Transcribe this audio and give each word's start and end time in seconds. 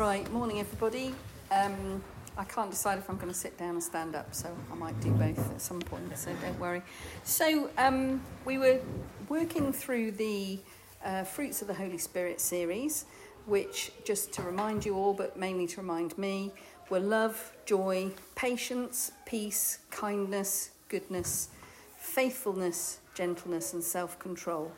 Right, 0.00 0.32
morning 0.32 0.60
everybody. 0.60 1.14
Um, 1.50 2.02
I 2.38 2.44
can't 2.44 2.70
decide 2.70 2.96
if 2.96 3.10
I'm 3.10 3.16
going 3.16 3.28
to 3.28 3.38
sit 3.38 3.58
down 3.58 3.74
and 3.74 3.82
stand 3.82 4.16
up, 4.16 4.34
so 4.34 4.48
I 4.72 4.74
might 4.74 4.98
do 5.02 5.10
both 5.10 5.38
at 5.52 5.60
some 5.60 5.78
point, 5.78 6.16
so 6.16 6.32
don't 6.40 6.58
worry. 6.58 6.80
So, 7.22 7.68
um, 7.76 8.22
we 8.46 8.56
were 8.56 8.80
working 9.28 9.74
through 9.74 10.12
the 10.12 10.58
uh, 11.04 11.24
Fruits 11.24 11.60
of 11.60 11.68
the 11.68 11.74
Holy 11.74 11.98
Spirit 11.98 12.40
series, 12.40 13.04
which, 13.44 13.92
just 14.02 14.32
to 14.32 14.42
remind 14.42 14.86
you 14.86 14.94
all, 14.96 15.12
but 15.12 15.36
mainly 15.36 15.66
to 15.66 15.82
remind 15.82 16.16
me, 16.16 16.50
were 16.88 16.98
love, 16.98 17.52
joy, 17.66 18.10
patience, 18.36 19.12
peace, 19.26 19.80
kindness, 19.90 20.70
goodness, 20.88 21.50
faithfulness, 21.98 23.00
gentleness, 23.12 23.74
and 23.74 23.84
self 23.84 24.18
control. 24.18 24.72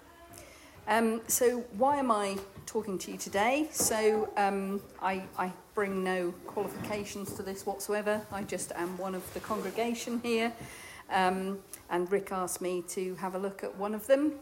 Um, 0.89 1.21
so, 1.29 1.61
why 1.79 1.99
am 1.99 2.11
I 2.11 2.37
talking 2.67 2.99
to 2.99 3.13
you 3.13 3.17
today? 3.17 3.69
So, 3.71 4.29
um, 4.37 4.81
I, 5.01 5.23
I, 5.39 5.53
bring 5.75 6.05
no 6.05 6.33
qualifications 6.47 7.33
to 7.33 7.43
this 7.43 7.65
whatsoever. 7.65 8.21
I 8.31 8.43
just 8.43 8.73
am 8.73 8.99
one 8.99 9.15
of 9.15 9.33
the 9.33 9.41
congregation 9.41 10.21
here. 10.23 10.53
Um, 11.09 11.61
and 11.89 12.11
Rick 12.13 12.31
asked 12.31 12.61
me 12.61 12.83
to 12.89 13.15
have 13.15 13.35
a 13.37 13.39
look 13.39 13.65
at 13.65 13.75
one 13.77 13.95
of 13.95 14.07
them. 14.07 14.35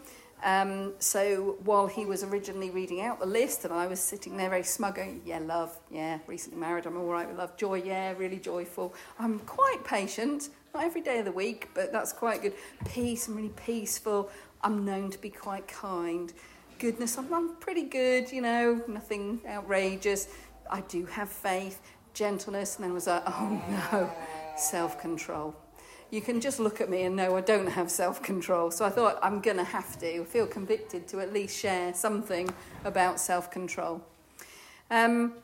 Um, 0.43 0.95
so, 0.99 1.59
while 1.65 1.87
he 1.87 2.07
was 2.07 2.25
originally 2.25 2.71
reading 2.71 3.03
out 3.03 3.21
the 3.21 3.27
list, 3.27 3.67
and 3.67 3.75
I 3.75 3.87
was 3.87 4.01
sitting 4.01 4.39
there 4.39 4.49
very 4.49 4.65
smug, 4.65 4.97
going, 4.97 5.21
Yeah, 5.27 5.41
love, 5.41 5.79
yeah, 5.91 6.19
recently 6.27 6.59
married, 6.59 6.87
I'm 6.87 6.97
all 6.97 7.07
right 7.07 7.29
with 7.29 7.37
love, 7.37 7.57
joy, 7.59 7.83
yeah, 7.83 8.15
really 8.17 8.39
joyful. 8.39 8.95
I'm 9.19 9.41
quite 9.41 9.85
patient, 9.85 10.49
not 10.75 10.85
every 10.85 11.03
day 11.03 11.19
of 11.19 11.27
the 11.27 11.33
week, 11.33 11.69
but 11.75 11.93
that's 11.93 12.15
quite 12.15 12.41
good. 12.41 12.55
Peace, 12.89 13.29
I'm 13.29 13.37
really 13.37 13.51
peaceful. 13.51 14.31
I'm 14.63 14.85
known 14.85 15.11
to 15.11 15.19
be 15.19 15.31
quite 15.31 15.67
kind. 15.69 16.33
Goodness, 16.79 17.17
I'm, 17.17 17.33
I'm 17.33 17.57
pretty 17.57 17.85
good, 17.85 18.31
you 18.31 18.43
know, 18.43 18.83
nothing 18.87 19.41
outrageous. 19.49 20.29
I 20.71 20.83
do 20.83 21.07
have 21.07 21.29
faith, 21.29 21.81
gentleness, 22.15 22.77
and 22.77 22.85
then 22.85 22.93
was 22.93 23.07
like, 23.07 23.23
oh 23.27 23.63
no, 23.93 24.11
self 24.57 25.01
control. 25.01 25.55
You 26.11 26.21
can 26.21 26.41
just 26.41 26.59
look 26.59 26.81
at 26.81 26.91
me 26.91 27.03
and 27.03 27.15
know 27.15 27.37
I 27.37 27.41
don't 27.41 27.69
have 27.69 27.91
self 27.91 28.23
control. 28.23 28.71
So 28.71 28.85
I 28.85 28.91
thought 28.91 29.19
I'm 29.23 29.41
going 29.41 29.57
to 29.59 29.65
have 29.65 29.99
to 30.01 30.25
feel 30.25 30.47
convicted 30.47 31.07
to 31.09 31.21
at 31.21 31.33
least 31.33 31.59
share 31.59 31.95
something 31.95 32.53
about 32.85 33.21
self 33.21 33.51
control. 33.51 34.03
Um, 34.91 35.35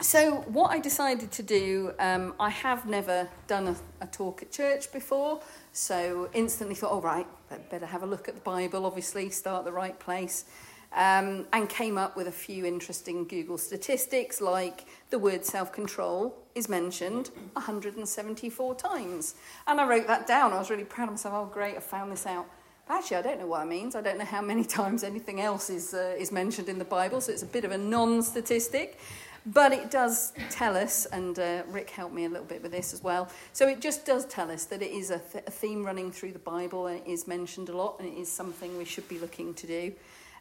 so, 0.00 0.36
what 0.48 0.70
I 0.70 0.78
decided 0.78 1.30
to 1.32 1.42
do, 1.42 1.92
um, 1.98 2.34
I 2.40 2.48
have 2.48 2.86
never 2.86 3.28
done 3.46 3.68
a, 3.68 3.76
a, 4.00 4.06
talk 4.06 4.42
at 4.42 4.50
church 4.50 4.90
before, 4.92 5.42
so 5.72 6.30
instantly 6.32 6.74
thought, 6.74 6.92
all 6.92 7.02
right, 7.02 7.26
better 7.70 7.84
have 7.86 8.02
a 8.02 8.06
look 8.06 8.28
at 8.28 8.34
the 8.34 8.40
Bible, 8.40 8.86
obviously, 8.86 9.28
start 9.28 9.64
the 9.64 9.72
right 9.72 9.98
place, 9.98 10.46
um, 10.92 11.46
and 11.52 11.68
came 11.68 11.98
up 11.98 12.16
with 12.16 12.28
a 12.28 12.32
few 12.32 12.64
interesting 12.64 13.26
Google 13.26 13.58
statistics, 13.58 14.40
like 14.40 14.86
the 15.10 15.18
word 15.18 15.44
self 15.44 15.72
control 15.72 16.34
is 16.54 16.68
mentioned 16.68 17.30
174 17.52 18.74
times. 18.76 19.34
And 19.66 19.80
I 19.80 19.86
wrote 19.86 20.06
that 20.06 20.26
down. 20.26 20.52
I 20.52 20.58
was 20.58 20.70
really 20.70 20.84
proud 20.84 21.04
of 21.04 21.10
myself. 21.10 21.34
Oh, 21.34 21.52
great, 21.52 21.76
I 21.76 21.80
found 21.80 22.10
this 22.10 22.26
out. 22.26 22.46
Actually, 22.88 23.18
I 23.18 23.22
don't 23.22 23.38
know 23.38 23.46
what 23.46 23.62
it 23.62 23.68
means. 23.68 23.94
I 23.94 24.00
don't 24.00 24.18
know 24.18 24.24
how 24.24 24.42
many 24.42 24.64
times 24.78 25.04
anything 25.04 25.40
else 25.40 25.70
is, 25.70 25.94
uh, 25.94 26.16
is 26.18 26.32
mentioned 26.32 26.68
in 26.68 26.78
the 26.78 26.84
Bible, 26.84 27.20
so 27.20 27.32
it's 27.32 27.42
a 27.42 27.46
bit 27.46 27.64
of 27.64 27.70
a 27.70 27.78
non 27.78 28.22
statistic. 28.22 28.98
But 29.46 29.72
it 29.72 29.90
does 29.90 30.32
tell 30.50 30.76
us, 30.76 31.06
and 31.06 31.38
uh, 31.38 31.62
Rick 31.68 31.90
helped 31.90 32.14
me 32.14 32.26
a 32.26 32.28
little 32.28 32.44
bit 32.44 32.62
with 32.62 32.72
this 32.72 32.92
as 32.92 33.02
well. 33.02 33.30
So 33.52 33.68
it 33.68 33.80
just 33.80 34.04
does 34.04 34.26
tell 34.26 34.50
us 34.50 34.64
that 34.66 34.82
it 34.82 34.90
is 34.90 35.10
a, 35.10 35.18
th- 35.18 35.44
a, 35.46 35.50
theme 35.50 35.84
running 35.84 36.12
through 36.12 36.32
the 36.32 36.38
Bible 36.38 36.88
and 36.88 36.98
it 36.98 37.06
is 37.06 37.26
mentioned 37.26 37.70
a 37.70 37.76
lot 37.76 37.96
and 37.98 38.06
it 38.06 38.18
is 38.18 38.30
something 38.30 38.76
we 38.76 38.84
should 38.84 39.08
be 39.08 39.18
looking 39.18 39.54
to 39.54 39.66
do. 39.66 39.92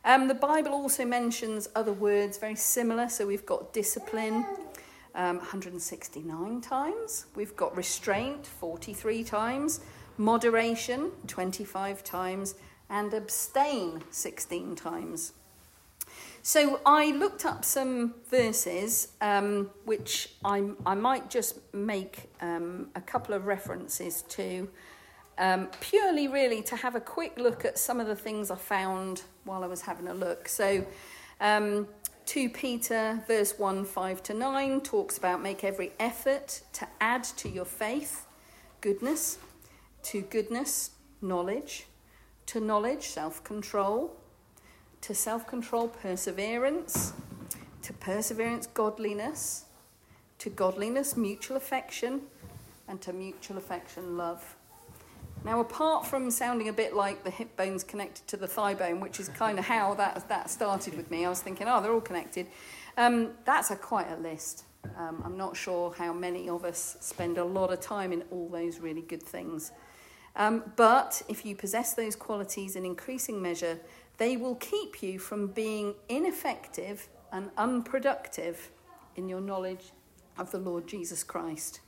Um, 0.03 0.28
the 0.28 0.36
Bible 0.36 0.73
also 0.73 1.06
mentions 1.06 1.69
other 1.75 1.94
words 1.94 2.38
very 2.38 2.56
similar. 2.56 3.08
So 3.08 3.25
we've 3.25 3.45
got 3.45 3.72
discipline 3.72 4.45
um, 5.16 5.38
169 5.38 6.61
times, 6.61 7.25
we've 7.36 7.56
got 7.56 7.75
restraint 7.75 8.45
43 8.45 9.23
times, 9.23 9.81
moderation 10.17 11.12
25 11.28 12.03
times, 12.03 12.56
and 12.90 13.13
abstain 13.13 14.03
16 14.12 14.75
times. 14.75 15.34
So 16.41 16.79
I 16.85 17.11
looked 17.11 17.45
up 17.45 17.66
some 17.66 18.16
verses, 18.29 19.09
um, 19.19 19.69
which 19.85 20.29
I, 20.45 20.69
I 20.85 20.95
might 20.95 21.29
just 21.29 21.59
make 21.73 22.29
um, 22.41 22.88
a 22.95 23.01
couple 23.01 23.35
of 23.35 23.45
references 23.45 24.22
to, 24.29 24.69
um, 25.38 25.67
purely 25.81 26.28
really 26.28 26.61
to 26.63 26.75
have 26.78 26.95
a 26.95 27.01
quick 27.01 27.38
look 27.38 27.66
at 27.66 27.78
some 27.78 27.99
of 27.99 28.07
the 28.07 28.16
things 28.16 28.51
I 28.51 28.55
found 28.55 29.23
while 29.44 29.63
I 29.63 29.67
was 29.67 29.81
having 29.81 30.07
a 30.07 30.13
look. 30.13 30.47
So 30.47 30.85
um, 31.41 31.88
2 32.25 32.49
Peter, 32.49 33.22
verse 33.28 33.59
1 33.59 33.83
5 33.83 34.23
to 34.23 34.33
9, 34.33 34.81
talks 34.81 35.17
about 35.17 35.41
make 35.41 35.63
every 35.63 35.91
effort 35.99 36.61
to 36.73 36.88
add 37.01 37.25
to 37.25 37.49
your 37.49 37.66
faith 37.66 38.25
goodness, 38.81 39.39
to 40.03 40.22
goodness, 40.22 40.91
knowledge, 41.22 41.85
to 42.45 42.61
knowledge, 42.61 43.03
self 43.07 43.44
control 43.44 44.19
to 45.01 45.13
self 45.15 45.47
control, 45.47 45.87
perseverance, 45.87 47.13
to 47.83 47.93
perseverance, 47.93 48.67
godliness, 48.67 49.65
to 50.39 50.49
godliness, 50.49 51.15
mutual 51.17 51.57
affection, 51.57 52.21
and 52.87 53.01
to 53.01 53.13
mutual 53.13 53.57
affection, 53.57 54.17
love. 54.17 54.55
Now, 55.45 55.61
apart 55.61 56.05
from 56.05 56.29
sounding 56.31 56.67
a 56.67 56.73
bit 56.73 56.93
like 56.93 57.23
the 57.23 57.29
hip 57.29 57.55
bone's 57.55 57.83
connected 57.83 58.27
to 58.27 58.37
the 58.37 58.47
thigh 58.47 58.73
bone, 58.73 58.99
which 58.99 59.19
is 59.19 59.29
kind 59.29 59.57
of 59.57 59.65
how 59.65 59.93
that, 59.93 60.27
that 60.27 60.49
started 60.49 60.97
with 60.97 61.09
me, 61.09 61.25
I 61.25 61.29
was 61.29 61.41
thinking, 61.41 61.67
oh, 61.69 61.81
they're 61.81 61.93
all 61.93 62.01
connected. 62.01 62.47
Um, 62.97 63.31
that's 63.45 63.71
a, 63.71 63.77
quite 63.77 64.11
a 64.11 64.17
list. 64.17 64.66
Um, 64.97 65.21
I'm 65.23 65.37
not 65.37 65.55
sure 65.55 65.93
how 65.97 66.11
many 66.11 66.49
of 66.49 66.66
us 66.66 66.97
spend 66.99 67.37
a 67.37 67.43
lot 67.43 67.71
of 67.71 67.79
time 67.79 68.11
in 68.11 68.23
all 68.31 68.49
those 68.49 68.79
really 68.79 69.01
good 69.01 69.23
things. 69.23 69.71
Um, 70.35 70.63
but 70.75 71.21
if 71.27 71.45
you 71.45 71.55
possess 71.55 71.93
those 71.93 72.16
qualities 72.16 72.75
in 72.75 72.85
increasing 72.85 73.41
measure, 73.41 73.79
they 74.19 74.38
will 74.38 74.56
keep 74.56 75.02
you 75.02 75.18
from 75.18 75.47
being 75.47 75.96
ineffective 76.07 77.07
and 77.31 77.50
unproductive 77.57 78.69
in 79.16 79.28
your 79.28 79.41
knowledge 79.41 79.91
of 80.38 80.52
the 80.52 80.59
Lord 80.59 80.88
Jesus 80.88 81.24
Christ. 81.24 81.80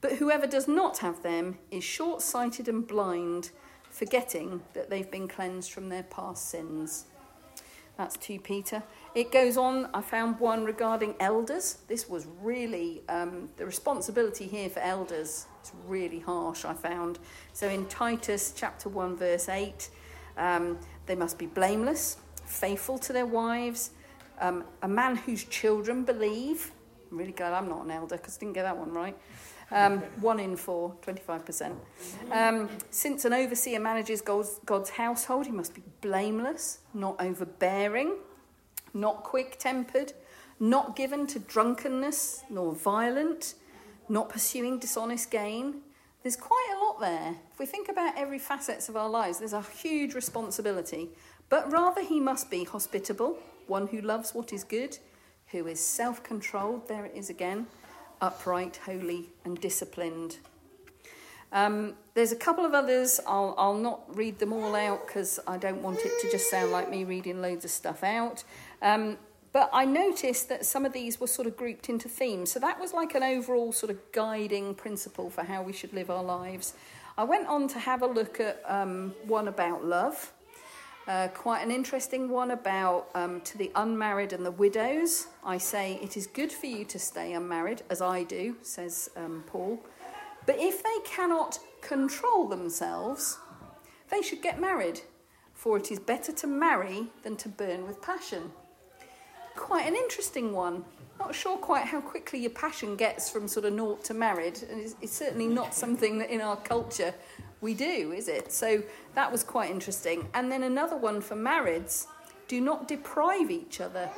But 0.00 0.14
whoever 0.14 0.46
does 0.46 0.66
not 0.66 0.98
have 0.98 1.22
them 1.22 1.58
is 1.70 1.84
short 1.84 2.22
sighted 2.22 2.68
and 2.68 2.86
blind, 2.86 3.50
forgetting 3.90 4.62
that 4.72 4.90
they've 4.90 5.10
been 5.10 5.28
cleansed 5.28 5.70
from 5.70 5.88
their 5.88 6.02
past 6.02 6.50
sins. 6.50 7.06
That's 7.98 8.16
2 8.16 8.40
Peter. 8.40 8.82
It 9.14 9.30
goes 9.30 9.58
on, 9.58 9.88
I 9.92 10.00
found 10.00 10.40
one 10.40 10.64
regarding 10.64 11.14
elders. 11.20 11.78
This 11.86 12.08
was 12.08 12.26
really, 12.40 13.02
um, 13.08 13.50
the 13.58 13.66
responsibility 13.66 14.46
here 14.46 14.70
for 14.70 14.80
elders 14.80 15.46
is 15.62 15.72
really 15.86 16.18
harsh, 16.18 16.64
I 16.64 16.72
found. 16.72 17.18
So 17.52 17.68
in 17.68 17.86
Titus 17.86 18.54
chapter 18.56 18.88
1, 18.88 19.16
verse 19.16 19.50
8, 19.50 19.90
um, 20.38 20.78
they 21.06 21.14
must 21.14 21.38
be 21.38 21.46
blameless, 21.46 22.16
faithful 22.44 22.98
to 22.98 23.12
their 23.12 23.26
wives, 23.26 23.90
um, 24.40 24.64
a 24.82 24.88
man 24.88 25.16
whose 25.16 25.44
children 25.44 26.04
believe. 26.04 26.72
I'm 27.10 27.18
really 27.18 27.32
glad 27.32 27.52
I'm 27.52 27.68
not 27.68 27.84
an 27.84 27.90
elder 27.90 28.16
because 28.16 28.36
I 28.36 28.40
didn't 28.40 28.54
get 28.54 28.62
that 28.62 28.76
one 28.76 28.92
right. 28.92 29.16
Um, 29.70 29.98
one 30.20 30.40
in 30.40 30.56
four, 30.56 30.94
25%. 31.06 31.74
Um, 32.30 32.68
since 32.90 33.24
an 33.24 33.32
overseer 33.32 33.80
manages 33.80 34.20
God's, 34.20 34.60
God's 34.66 34.90
household, 34.90 35.46
he 35.46 35.52
must 35.52 35.74
be 35.74 35.82
blameless, 36.00 36.80
not 36.94 37.16
overbearing, 37.20 38.16
not 38.94 39.22
quick 39.22 39.58
tempered, 39.58 40.12
not 40.60 40.94
given 40.96 41.26
to 41.28 41.38
drunkenness, 41.38 42.44
nor 42.50 42.74
violent, 42.74 43.54
not 44.08 44.28
pursuing 44.28 44.78
dishonest 44.78 45.30
gain, 45.30 45.80
there's 46.22 46.36
quite 46.36 46.74
a 46.76 46.84
lot 46.84 47.00
there. 47.00 47.36
If 47.52 47.58
we 47.58 47.66
think 47.66 47.88
about 47.88 48.16
every 48.16 48.38
facets 48.38 48.88
of 48.88 48.96
our 48.96 49.08
lives, 49.08 49.38
there's 49.38 49.52
a 49.52 49.62
huge 49.62 50.14
responsibility. 50.14 51.10
But 51.48 51.70
rather, 51.70 52.02
he 52.02 52.20
must 52.20 52.50
be 52.50 52.64
hospitable, 52.64 53.38
one 53.66 53.88
who 53.88 54.00
loves 54.00 54.34
what 54.34 54.52
is 54.52 54.64
good, 54.64 54.98
who 55.48 55.66
is 55.66 55.80
self 55.80 56.22
controlled, 56.22 56.88
there 56.88 57.04
it 57.04 57.12
is 57.14 57.28
again, 57.28 57.66
upright, 58.20 58.80
holy, 58.84 59.30
and 59.44 59.60
disciplined. 59.60 60.38
Um, 61.52 61.94
there's 62.14 62.32
a 62.32 62.36
couple 62.36 62.64
of 62.64 62.72
others. 62.72 63.20
I'll, 63.26 63.54
I'll 63.58 63.76
not 63.76 64.16
read 64.16 64.38
them 64.38 64.52
all 64.52 64.74
out 64.74 65.06
because 65.06 65.38
I 65.46 65.58
don't 65.58 65.82
want 65.82 65.98
it 66.00 66.12
to 66.22 66.30
just 66.30 66.50
sound 66.50 66.72
like 66.72 66.88
me 66.88 67.04
reading 67.04 67.42
loads 67.42 67.64
of 67.64 67.70
stuff 67.70 68.02
out. 68.02 68.44
Um, 68.80 69.18
but 69.52 69.68
I 69.72 69.84
noticed 69.84 70.48
that 70.48 70.64
some 70.64 70.86
of 70.86 70.92
these 70.92 71.20
were 71.20 71.26
sort 71.26 71.46
of 71.46 71.56
grouped 71.56 71.88
into 71.88 72.08
themes. 72.08 72.50
So 72.50 72.58
that 72.60 72.80
was 72.80 72.94
like 72.94 73.14
an 73.14 73.22
overall 73.22 73.72
sort 73.72 73.90
of 73.90 73.98
guiding 74.12 74.74
principle 74.74 75.28
for 75.28 75.42
how 75.42 75.62
we 75.62 75.72
should 75.72 75.92
live 75.92 76.10
our 76.10 76.24
lives. 76.24 76.74
I 77.18 77.24
went 77.24 77.46
on 77.46 77.68
to 77.68 77.78
have 77.78 78.00
a 78.00 78.06
look 78.06 78.40
at 78.40 78.62
um, 78.66 79.14
one 79.24 79.48
about 79.48 79.84
love, 79.84 80.32
uh, 81.06 81.28
quite 81.28 81.62
an 81.62 81.70
interesting 81.70 82.30
one 82.30 82.52
about 82.52 83.08
um, 83.14 83.42
to 83.42 83.58
the 83.58 83.70
unmarried 83.74 84.32
and 84.32 84.46
the 84.46 84.50
widows. 84.50 85.26
I 85.44 85.58
say, 85.58 85.98
It 86.02 86.16
is 86.16 86.26
good 86.26 86.50
for 86.50 86.66
you 86.66 86.86
to 86.86 86.98
stay 86.98 87.34
unmarried, 87.34 87.82
as 87.90 88.00
I 88.00 88.22
do, 88.22 88.56
says 88.62 89.10
um, 89.16 89.44
Paul. 89.46 89.84
But 90.46 90.56
if 90.58 90.82
they 90.82 90.98
cannot 91.04 91.58
control 91.82 92.48
themselves, 92.48 93.38
they 94.10 94.22
should 94.22 94.40
get 94.40 94.60
married, 94.60 95.00
for 95.54 95.76
it 95.76 95.90
is 95.90 95.98
better 95.98 96.32
to 96.32 96.46
marry 96.46 97.08
than 97.22 97.36
to 97.36 97.48
burn 97.48 97.86
with 97.86 98.00
passion. 98.00 98.52
Quite 99.56 99.86
an 99.86 99.94
interesting 99.94 100.52
one. 100.52 100.84
Not 101.18 101.34
sure 101.34 101.56
quite 101.56 101.84
how 101.84 102.00
quickly 102.00 102.40
your 102.40 102.50
passion 102.50 102.96
gets 102.96 103.30
from 103.30 103.46
sort 103.46 103.64
of 103.64 103.72
naught 103.74 104.04
to 104.04 104.14
married, 104.14 104.58
and 104.70 104.80
it's, 104.80 104.94
it's 105.00 105.12
certainly 105.12 105.46
not 105.46 105.74
something 105.74 106.18
that 106.18 106.30
in 106.30 106.40
our 106.40 106.56
culture 106.56 107.14
we 107.60 107.74
do, 107.74 108.12
is 108.12 108.28
it? 108.28 108.52
So 108.52 108.82
that 109.14 109.30
was 109.30 109.44
quite 109.44 109.70
interesting. 109.70 110.28
And 110.34 110.50
then 110.50 110.64
another 110.64 110.96
one 110.96 111.20
for 111.20 111.36
marrieds 111.36 112.06
do 112.48 112.60
not 112.60 112.88
deprive 112.88 113.50
each 113.50 113.80
other 113.80 114.10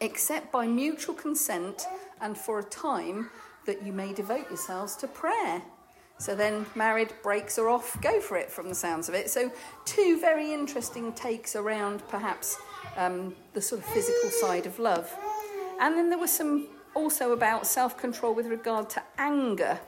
except 0.00 0.52
by 0.52 0.66
mutual 0.66 1.14
consent 1.14 1.86
and 2.20 2.36
for 2.36 2.58
a 2.58 2.64
time 2.64 3.30
that 3.66 3.84
you 3.84 3.92
may 3.92 4.12
devote 4.12 4.48
yourselves 4.48 4.96
to 4.96 5.06
prayer. 5.08 5.62
So 6.18 6.34
then, 6.34 6.66
married 6.74 7.12
brakes 7.22 7.58
are 7.58 7.68
off, 7.68 8.00
go 8.00 8.20
for 8.20 8.36
it 8.36 8.50
from 8.50 8.68
the 8.68 8.74
sounds 8.74 9.08
of 9.08 9.14
it. 9.14 9.30
So, 9.30 9.50
two 9.84 10.20
very 10.20 10.52
interesting 10.52 11.12
takes 11.12 11.56
around 11.56 12.06
perhaps 12.08 12.56
um, 12.96 13.34
the 13.52 13.60
sort 13.60 13.82
of 13.82 13.86
physical 13.88 14.30
side 14.30 14.66
of 14.66 14.78
love. 14.78 15.12
And 15.80 15.96
then 15.96 16.08
there 16.10 16.18
was 16.18 16.30
some 16.30 16.68
also 16.94 17.32
about 17.32 17.66
self 17.66 17.96
control 17.98 18.34
with 18.34 18.46
regard 18.46 18.88
to 18.90 19.02
anger. 19.18 19.78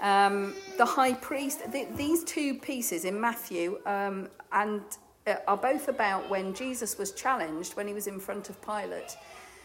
Um, 0.00 0.54
the 0.78 0.84
high 0.84 1.14
priest, 1.14 1.70
the, 1.70 1.86
these 1.94 2.24
two 2.24 2.54
pieces 2.54 3.04
in 3.04 3.20
Matthew 3.20 3.78
um, 3.86 4.28
and 4.50 4.82
uh, 5.26 5.36
are 5.46 5.56
both 5.56 5.86
about 5.86 6.28
when 6.28 6.52
Jesus 6.52 6.98
was 6.98 7.12
challenged 7.12 7.76
when 7.76 7.86
he 7.86 7.94
was 7.94 8.08
in 8.08 8.18
front 8.18 8.50
of 8.50 8.60
Pilate. 8.62 9.16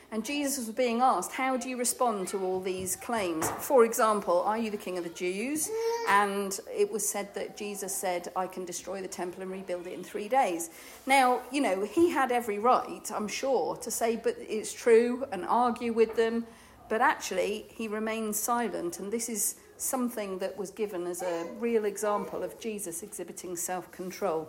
And 0.10 0.24
Jesus 0.24 0.66
was 0.68 0.74
being 0.74 1.02
asked, 1.02 1.34
How 1.34 1.58
do 1.58 1.68
you 1.68 1.78
respond 1.78 2.30
to 2.30 2.40
all 2.40 2.62
these 2.62 2.96
claims? 2.96 3.50
For 3.60 3.84
example, 3.84 4.42
are 4.44 4.58
you 4.58 4.72
the 4.72 4.78
king 4.78 4.98
of 4.98 5.04
the 5.04 5.10
Jews? 5.10 5.70
And 6.08 6.58
it 6.74 6.90
was 6.90 7.08
said 7.08 7.34
that 7.36 7.58
Jesus 7.58 7.94
said, 7.94 8.30
I 8.34 8.48
can 8.48 8.64
destroy 8.64 9.02
the 9.02 9.10
temple 9.10 9.42
and 9.42 9.52
rebuild 9.52 9.86
it 9.86 9.94
in 9.94 10.06
three 10.06 10.30
days. 10.30 10.70
Now, 11.06 11.42
you 11.52 11.60
know, 11.60 11.84
he 11.84 12.10
had 12.10 12.32
every 12.32 12.58
right, 12.58 13.12
I'm 13.14 13.28
sure, 13.28 13.76
to 13.78 13.92
say, 13.92 14.16
But 14.16 14.38
it's 14.40 14.72
true 14.72 15.28
and 15.34 15.46
argue 15.46 15.92
with 15.92 16.16
them. 16.16 16.46
But 16.88 17.02
actually, 17.02 17.66
he 17.70 17.90
remained 17.90 18.34
silent. 18.34 19.00
And 19.00 19.12
this 19.12 19.28
is 19.28 19.56
something 19.76 20.38
that 20.40 20.58
was 20.58 20.72
given 20.72 21.06
as 21.06 21.22
a 21.22 21.46
real 21.60 21.84
example 21.84 22.44
of 22.44 22.58
Jesus 22.62 23.04
exhibiting 23.04 23.58
self 23.58 23.92
control. 23.92 24.48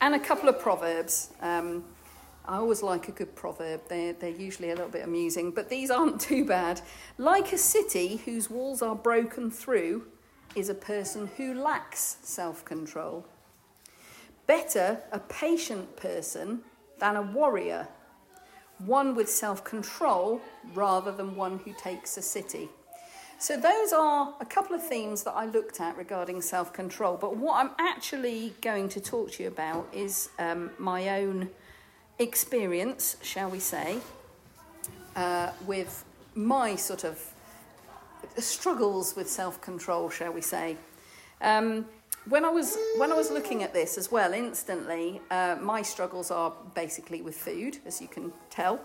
And 0.00 0.14
a 0.14 0.20
couple 0.20 0.48
of 0.48 0.60
proverbs. 0.60 1.30
Um, 1.42 1.84
I 2.50 2.56
always 2.56 2.82
like 2.82 3.06
a 3.06 3.12
good 3.12 3.36
proverb. 3.36 3.82
They're, 3.88 4.12
they're 4.12 4.28
usually 4.28 4.70
a 4.70 4.74
little 4.74 4.90
bit 4.90 5.04
amusing, 5.04 5.52
but 5.52 5.68
these 5.68 5.88
aren't 5.88 6.20
too 6.30 6.44
bad. 6.44 6.80
Like 7.16 7.52
a 7.52 7.58
city 7.58 8.16
whose 8.16 8.50
walls 8.50 8.82
are 8.82 8.96
broken 8.96 9.52
through 9.52 10.06
is 10.56 10.68
a 10.68 10.74
person 10.74 11.30
who 11.36 11.54
lacks 11.54 12.16
self 12.22 12.64
control. 12.64 13.24
Better 14.48 14.98
a 15.12 15.20
patient 15.20 15.96
person 15.96 16.62
than 16.98 17.14
a 17.14 17.22
warrior, 17.22 17.86
one 18.78 19.14
with 19.14 19.30
self 19.30 19.62
control 19.62 20.40
rather 20.74 21.12
than 21.12 21.36
one 21.36 21.60
who 21.60 21.72
takes 21.80 22.16
a 22.16 22.22
city. 22.22 22.68
So, 23.38 23.56
those 23.56 23.92
are 23.92 24.34
a 24.40 24.44
couple 24.44 24.74
of 24.74 24.84
themes 24.84 25.22
that 25.22 25.34
I 25.34 25.46
looked 25.46 25.80
at 25.80 25.96
regarding 25.96 26.42
self 26.42 26.72
control. 26.72 27.16
But 27.16 27.36
what 27.36 27.64
I'm 27.64 27.70
actually 27.78 28.54
going 28.60 28.88
to 28.88 29.00
talk 29.00 29.30
to 29.34 29.44
you 29.44 29.48
about 29.48 29.86
is 29.92 30.30
um, 30.40 30.72
my 30.78 31.20
own 31.20 31.48
experience, 32.20 33.16
shall 33.22 33.50
we 33.50 33.58
say, 33.58 33.98
uh, 35.16 35.50
with 35.66 36.04
my 36.34 36.76
sort 36.76 37.02
of 37.02 37.18
struggles 38.36 39.16
with 39.16 39.28
self 39.28 39.60
control, 39.60 40.10
shall 40.10 40.32
we 40.32 40.42
say. 40.42 40.76
Um, 41.40 41.86
when 42.28 42.44
I 42.44 42.50
was 42.50 42.76
when 42.98 43.10
I 43.10 43.14
was 43.14 43.30
looking 43.30 43.62
at 43.62 43.72
this 43.72 43.96
as 43.96 44.12
well, 44.12 44.34
instantly, 44.34 45.20
uh, 45.30 45.56
my 45.60 45.80
struggles 45.80 46.30
are 46.30 46.52
basically 46.74 47.22
with 47.22 47.36
food, 47.36 47.78
as 47.86 48.00
you 48.00 48.08
can 48.08 48.32
tell. 48.50 48.80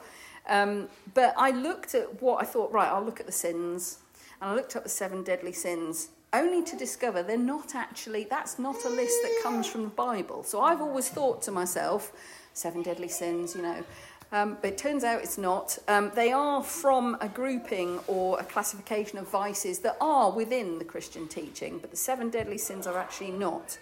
Um, 0.48 0.88
but 1.14 1.34
I 1.38 1.52
looked 1.52 1.94
at 1.96 2.22
what 2.22 2.42
I 2.42 2.46
thought. 2.46 2.72
Right, 2.72 2.88
I'll 2.88 3.04
look 3.04 3.20
at 3.20 3.26
the 3.26 3.34
sins, 3.34 4.00
and 4.42 4.50
I 4.52 4.56
looked 4.56 4.78
up 4.78 4.84
the 4.84 4.90
seven 4.90 5.24
deadly 5.24 5.52
sins, 5.52 6.10
only 6.32 6.64
to 6.64 6.78
discover 6.78 7.22
they're 7.22 7.38
not 7.38 7.76
actually. 7.76 8.26
That's 8.30 8.58
not 8.58 8.78
a 8.86 8.90
list 8.90 9.18
that 9.24 9.42
comes 9.44 9.68
from 9.68 9.84
the 9.84 9.90
Bible. 9.90 10.44
So 10.44 10.62
I've 10.62 10.82
always 10.82 11.10
thought 11.10 11.42
to 11.44 11.52
myself, 11.52 12.14
seven 12.56 12.82
deadly 12.82 13.08
sins, 13.08 13.56
you 13.56 13.62
know. 13.62 13.84
Um, 14.32 14.58
but 14.62 14.72
it 14.72 14.78
turns 14.78 15.04
out 15.04 15.22
it's 15.22 15.38
not. 15.38 15.78
Um, 15.88 16.12
they 16.16 16.32
are 16.32 16.64
from 16.64 17.16
a 17.22 17.30
grouping 17.30 18.00
or 18.08 18.40
a 18.40 18.44
classification 18.44 19.20
of 19.20 19.30
vices 19.30 19.80
that 19.80 19.98
are 20.02 20.32
within 20.32 20.80
the 20.80 20.86
Christian 20.86 21.28
teaching, 21.28 21.78
but 21.78 21.92
the 21.92 21.98
seven 21.98 22.30
deadly 22.32 22.58
sins 22.58 22.88
are 22.88 22.98
actually 22.98 23.32
not. 23.32 23.78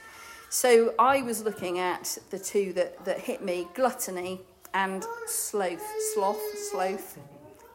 So 0.50 0.94
I 1.00 1.22
was 1.22 1.44
looking 1.44 1.80
at 1.80 2.18
the 2.30 2.38
two 2.38 2.74
that, 2.74 3.06
that 3.06 3.20
hit 3.20 3.44
me 3.44 3.68
gluttony 3.74 4.42
and 4.74 5.04
sloth, 5.26 5.84
sloth, 6.14 6.42
sloth, 6.70 7.18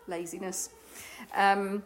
laziness. 0.07 0.71
Um, 1.35 1.83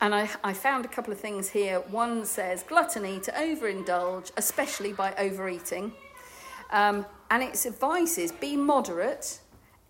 and 0.00 0.14
I, 0.14 0.28
I, 0.42 0.52
found 0.52 0.84
a 0.84 0.88
couple 0.88 1.12
of 1.12 1.20
things 1.20 1.48
here. 1.48 1.80
One 1.80 2.24
says 2.24 2.62
gluttony 2.62 3.20
to 3.20 3.32
overindulge, 3.32 4.32
especially 4.36 4.92
by 4.92 5.14
overeating. 5.16 5.92
Um, 6.70 7.06
and 7.30 7.42
its 7.42 7.66
advice 7.66 8.18
is 8.18 8.32
be 8.32 8.56
moderate, 8.56 9.40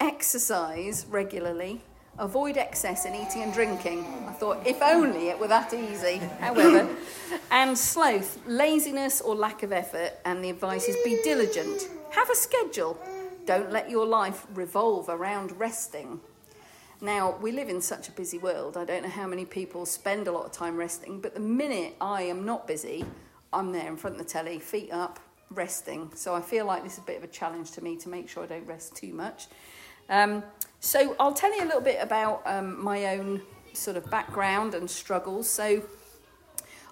exercise 0.01 1.07
regularly, 1.09 1.83
avoid 2.19 2.57
excess 2.57 3.05
in 3.05 3.15
eating 3.15 3.43
and 3.43 3.53
drinking. 3.53 4.05
I 4.29 4.33
thought, 4.33 4.67
if 4.67 4.81
only 4.83 5.29
it 5.29 5.39
were 5.39 5.49
that 5.49 5.73
easy. 5.75 6.19
However, 6.41 6.89
and 7.51 7.77
sloth, 7.77 8.39
laziness 8.47 9.21
or 9.21 9.35
lack 9.35 9.63
of 9.63 9.73
effort. 9.73 10.13
And 10.25 10.45
the 10.45 10.51
advice 10.51 10.89
is 10.89 10.97
be 11.05 11.21
diligent, 11.23 11.89
have 12.11 12.31
a 12.31 12.35
schedule. 12.35 12.99
Don't 13.47 13.71
let 13.71 13.91
your 13.91 14.07
life 14.07 14.47
revolve 14.55 15.09
around 15.09 15.59
resting. 15.59 16.21
Now, 17.01 17.37
we 17.43 17.53
live 17.53 17.69
in 17.69 17.83
such 17.83 18.09
a 18.09 18.13
busy 18.13 18.39
world. 18.39 18.77
I 18.77 18.85
don't 18.85 19.03
know 19.03 19.11
how 19.11 19.27
many 19.27 19.45
people 19.45 19.85
spend 19.85 20.27
a 20.27 20.33
lot 20.33 20.47
of 20.47 20.53
time 20.53 20.77
resting, 20.77 21.21
but 21.21 21.35
the 21.35 21.41
minute 21.41 21.97
I 22.01 22.23
am 22.23 22.47
not 22.47 22.67
busy, 22.67 23.05
I'm 23.53 23.73
there 23.73 23.87
in 23.87 23.97
front 23.97 24.17
of 24.17 24.23
the 24.23 24.29
telly, 24.29 24.59
feet 24.59 24.91
up, 24.91 25.21
resting. 25.51 26.11
So 26.15 26.35
I 26.35 26.41
feel 26.41 26.67
like 26.67 26.83
this 26.83 26.95
is 26.95 26.99
a 26.99 27.03
bit 27.03 27.19
of 27.19 27.25
a 27.25 27.29
challenge 27.29 27.73
to 27.73 27.85
me 27.85 27.97
to 27.97 28.09
make 28.09 28.29
sure 28.29 28.43
I 28.43 28.47
don't 28.47 28.67
rest 28.67 28.97
too 28.97 29.13
much. 29.13 29.47
Um, 30.09 30.43
so 30.81 31.17
I'll 31.19 31.33
tell 31.33 31.55
you 31.57 31.65
a 31.65 31.67
little 31.67 31.81
bit 31.81 31.99
about 32.03 32.43
um, 32.47 32.83
my 32.83 33.17
own 33.17 33.43
sort 33.73 33.97
of 33.97 34.09
background 34.11 34.75
and 34.75 34.89
struggles. 34.89 35.49
So 35.49 35.83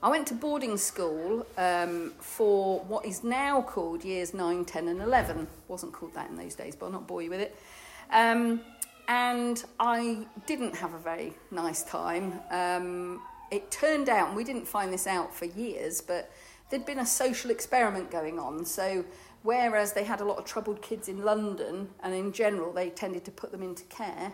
I 0.03 0.11
went 0.11 0.27
to 0.29 0.35
boarding 0.35 0.77
school 0.77 1.47
um, 1.57 2.13
for 2.19 2.81
what 2.81 3.05
is 3.05 3.23
now 3.23 3.63
called 3.63 4.05
years 4.05 4.35
9, 4.35 4.65
10, 4.65 4.89
and 4.89 5.01
11. 5.01 5.47
Wasn't 5.69 5.93
called 5.93 6.15
that 6.15 6.31
in 6.31 6.37
those 6.37 6.55
days, 6.55 6.75
but 6.75 6.87
I'll 6.87 6.93
not 6.93 7.07
bore 7.07 7.23
you 7.23 7.31
with 7.31 7.41
it. 7.41 7.57
Um, 8.11 8.61
and 9.09 9.65
I 9.79 10.27
didn't 10.47 10.75
have 10.77 10.95
a 10.95 10.99
very 10.99 11.35
nice 11.51 11.83
time. 11.85 12.41
Um, 12.51 13.21
it 13.51 13.71
turned 13.71 14.09
out, 14.09 14.29
and 14.29 14.37
we 14.37 14.45
didn't 14.45 14.67
find 14.67 14.93
this 14.93 15.07
out 15.07 15.35
for 15.35 15.45
years, 15.45 16.01
but 16.01 16.33
there'd 16.73 16.87
been 16.87 17.01
a 17.01 17.07
social 17.07 17.51
experiment 17.51 18.11
going 18.11 18.39
on. 18.39 18.65
So, 18.65 19.05
whereas 19.43 19.93
they 19.93 20.05
had 20.05 20.23
a 20.23 20.25
lot 20.25 20.39
of 20.39 20.47
troubled 20.47 20.81
kids 20.81 21.07
in 21.07 21.23
London, 21.23 21.91
and 22.03 22.15
in 22.15 22.33
general 22.33 22.73
they 22.73 22.89
tended 22.89 23.25
to 23.27 23.31
put 23.31 23.53
them 23.53 23.63
into 23.63 23.85
care, 23.85 24.33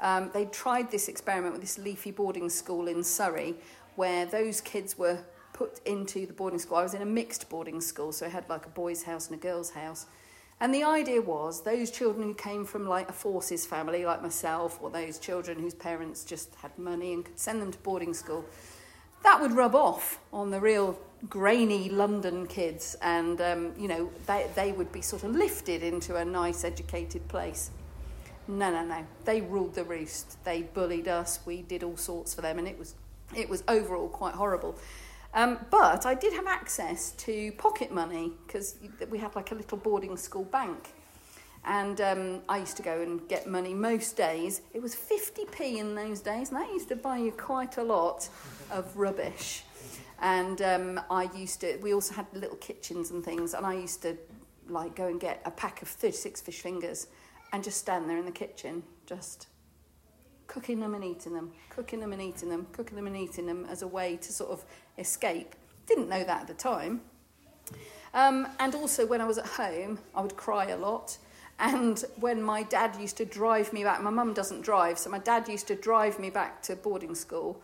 um, 0.00 0.30
they 0.34 0.46
tried 0.46 0.90
this 0.90 1.08
experiment 1.08 1.52
with 1.52 1.62
this 1.62 1.78
leafy 1.78 2.10
boarding 2.10 2.50
school 2.50 2.88
in 2.88 3.04
Surrey, 3.04 3.54
where 3.94 4.26
those 4.26 4.60
kids 4.60 4.98
were 4.98 5.20
put 5.52 5.80
into 5.86 6.26
the 6.26 6.32
boarding 6.32 6.58
school. 6.58 6.78
I 6.78 6.82
was 6.82 6.94
in 6.94 7.02
a 7.02 7.06
mixed 7.06 7.48
boarding 7.48 7.80
school, 7.80 8.10
so 8.10 8.26
I 8.26 8.28
had 8.28 8.48
like 8.48 8.66
a 8.66 8.70
boys' 8.70 9.04
house 9.04 9.28
and 9.28 9.38
a 9.38 9.40
girls' 9.40 9.70
house. 9.70 10.06
And 10.60 10.74
the 10.74 10.82
idea 10.82 11.22
was 11.22 11.62
those 11.62 11.92
children 11.92 12.26
who 12.26 12.34
came 12.34 12.64
from 12.64 12.88
like 12.88 13.08
a 13.08 13.12
forces 13.12 13.64
family, 13.64 14.04
like 14.04 14.20
myself, 14.20 14.78
or 14.82 14.90
those 14.90 15.18
children 15.18 15.60
whose 15.60 15.74
parents 15.74 16.24
just 16.24 16.56
had 16.56 16.76
money 16.76 17.12
and 17.12 17.24
could 17.24 17.38
send 17.38 17.62
them 17.62 17.70
to 17.70 17.78
boarding 17.78 18.14
school, 18.14 18.44
that 19.22 19.40
would 19.40 19.52
rub 19.52 19.74
off 19.74 20.18
on 20.32 20.50
the 20.50 20.60
real 20.60 20.98
grainy 21.28 21.88
London 21.88 22.46
kids, 22.46 22.96
and 23.02 23.40
um, 23.40 23.72
you 23.78 23.88
know 23.88 24.10
they 24.26 24.48
they 24.54 24.72
would 24.72 24.92
be 24.92 25.02
sort 25.02 25.24
of 25.24 25.34
lifted 25.34 25.82
into 25.82 26.16
a 26.16 26.24
nice 26.24 26.64
educated 26.64 27.26
place. 27.28 27.70
No, 28.46 28.70
no, 28.70 28.82
no. 28.82 29.06
They 29.24 29.42
ruled 29.42 29.74
the 29.74 29.84
roost. 29.84 30.42
They 30.44 30.62
bullied 30.62 31.06
us. 31.06 31.40
We 31.44 31.62
did 31.62 31.82
all 31.82 31.96
sorts 31.96 32.34
for 32.34 32.40
them, 32.40 32.58
and 32.58 32.66
it 32.66 32.78
was 32.78 32.94
it 33.34 33.48
was 33.48 33.62
overall 33.68 34.08
quite 34.08 34.34
horrible. 34.34 34.76
Um, 35.34 35.58
but 35.70 36.06
I 36.06 36.14
did 36.14 36.32
have 36.32 36.46
access 36.46 37.12
to 37.12 37.52
pocket 37.52 37.92
money 37.92 38.32
because 38.46 38.76
we 39.10 39.18
had 39.18 39.36
like 39.36 39.52
a 39.52 39.54
little 39.54 39.76
boarding 39.76 40.16
school 40.16 40.44
bank. 40.44 40.94
And 41.68 42.00
um, 42.00 42.40
I 42.48 42.58
used 42.58 42.78
to 42.78 42.82
go 42.82 43.02
and 43.02 43.28
get 43.28 43.46
money 43.46 43.74
most 43.74 44.16
days. 44.16 44.62
It 44.72 44.80
was 44.80 44.94
50p 44.94 45.76
in 45.76 45.94
those 45.94 46.20
days, 46.20 46.48
and 46.48 46.58
that 46.58 46.68
used 46.70 46.88
to 46.88 46.96
buy 46.96 47.18
you 47.18 47.30
quite 47.30 47.76
a 47.76 47.84
lot 47.84 48.26
of 48.70 48.96
rubbish. 48.96 49.64
And 50.20 50.62
um, 50.62 51.00
I 51.10 51.28
used 51.36 51.60
to, 51.60 51.76
we 51.82 51.92
also 51.92 52.14
had 52.14 52.26
little 52.32 52.56
kitchens 52.56 53.10
and 53.10 53.22
things, 53.22 53.52
and 53.52 53.66
I 53.66 53.74
used 53.74 54.00
to 54.02 54.16
like 54.66 54.96
go 54.96 55.08
and 55.08 55.20
get 55.20 55.42
a 55.44 55.50
pack 55.50 55.82
of 55.82 55.88
36 55.88 56.40
fish 56.40 56.60
fingers 56.60 57.06
and 57.52 57.62
just 57.62 57.76
stand 57.76 58.08
there 58.08 58.16
in 58.16 58.24
the 58.24 58.32
kitchen, 58.32 58.82
just 59.04 59.48
cooking 60.46 60.80
them 60.80 60.94
and 60.94 61.04
eating 61.04 61.34
them, 61.34 61.52
cooking 61.68 62.00
them 62.00 62.14
and 62.14 62.22
eating 62.22 62.48
them, 62.48 62.66
cooking 62.72 62.96
them 62.96 63.06
and 63.06 63.16
eating 63.16 63.44
them 63.44 63.66
as 63.70 63.82
a 63.82 63.86
way 63.86 64.16
to 64.16 64.32
sort 64.32 64.50
of 64.50 64.64
escape. 64.96 65.54
Didn't 65.86 66.08
know 66.08 66.24
that 66.24 66.42
at 66.42 66.46
the 66.46 66.54
time. 66.54 67.02
Um, 68.14 68.48
and 68.58 68.74
also, 68.74 69.06
when 69.06 69.20
I 69.20 69.26
was 69.26 69.36
at 69.36 69.46
home, 69.46 69.98
I 70.14 70.22
would 70.22 70.36
cry 70.36 70.68
a 70.68 70.76
lot. 70.78 71.18
And 71.58 72.04
when 72.20 72.42
my 72.42 72.62
dad 72.62 72.96
used 73.00 73.16
to 73.16 73.24
drive 73.24 73.72
me 73.72 73.82
back, 73.82 74.00
my 74.02 74.10
mum 74.10 74.32
doesn't 74.32 74.62
drive, 74.62 74.98
so 74.98 75.10
my 75.10 75.18
dad 75.18 75.48
used 75.48 75.66
to 75.68 75.74
drive 75.74 76.18
me 76.18 76.30
back 76.30 76.62
to 76.62 76.76
boarding 76.76 77.14
school. 77.14 77.60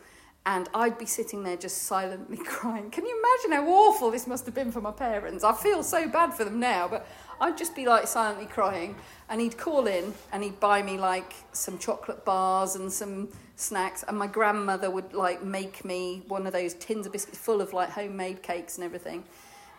And 0.46 0.68
I'd 0.74 0.98
be 0.98 1.06
sitting 1.06 1.42
there 1.42 1.56
just 1.56 1.82
silently 1.82 2.36
crying. 2.44 2.90
Can 2.90 3.06
you 3.06 3.18
imagine 3.18 3.64
how 3.64 3.72
awful 3.72 4.10
this 4.10 4.26
must 4.26 4.44
have 4.46 4.54
been 4.54 4.72
for 4.72 4.80
my 4.80 4.90
parents? 4.90 5.42
I 5.42 5.54
feel 5.54 5.82
so 5.82 6.08
bad 6.08 6.34
for 6.34 6.44
them 6.44 6.60
now, 6.60 6.86
but 6.88 7.06
I'd 7.40 7.56
just 7.56 7.74
be 7.74 7.86
like 7.86 8.06
silently 8.06 8.46
crying. 8.46 8.96
And 9.28 9.40
he'd 9.40 9.56
call 9.56 9.86
in 9.86 10.12
and 10.32 10.42
he'd 10.42 10.60
buy 10.60 10.82
me 10.82 10.98
like 10.98 11.34
some 11.52 11.78
chocolate 11.78 12.24
bars 12.24 12.74
and 12.74 12.92
some 12.92 13.28
snacks. 13.56 14.04
And 14.06 14.18
my 14.18 14.26
grandmother 14.26 14.90
would 14.90 15.14
like 15.14 15.42
make 15.42 15.84
me 15.84 16.24
one 16.28 16.46
of 16.46 16.52
those 16.52 16.74
tins 16.74 17.06
of 17.06 17.12
biscuits 17.12 17.38
full 17.38 17.62
of 17.62 17.72
like 17.72 17.90
homemade 17.90 18.42
cakes 18.42 18.76
and 18.76 18.84
everything. 18.84 19.24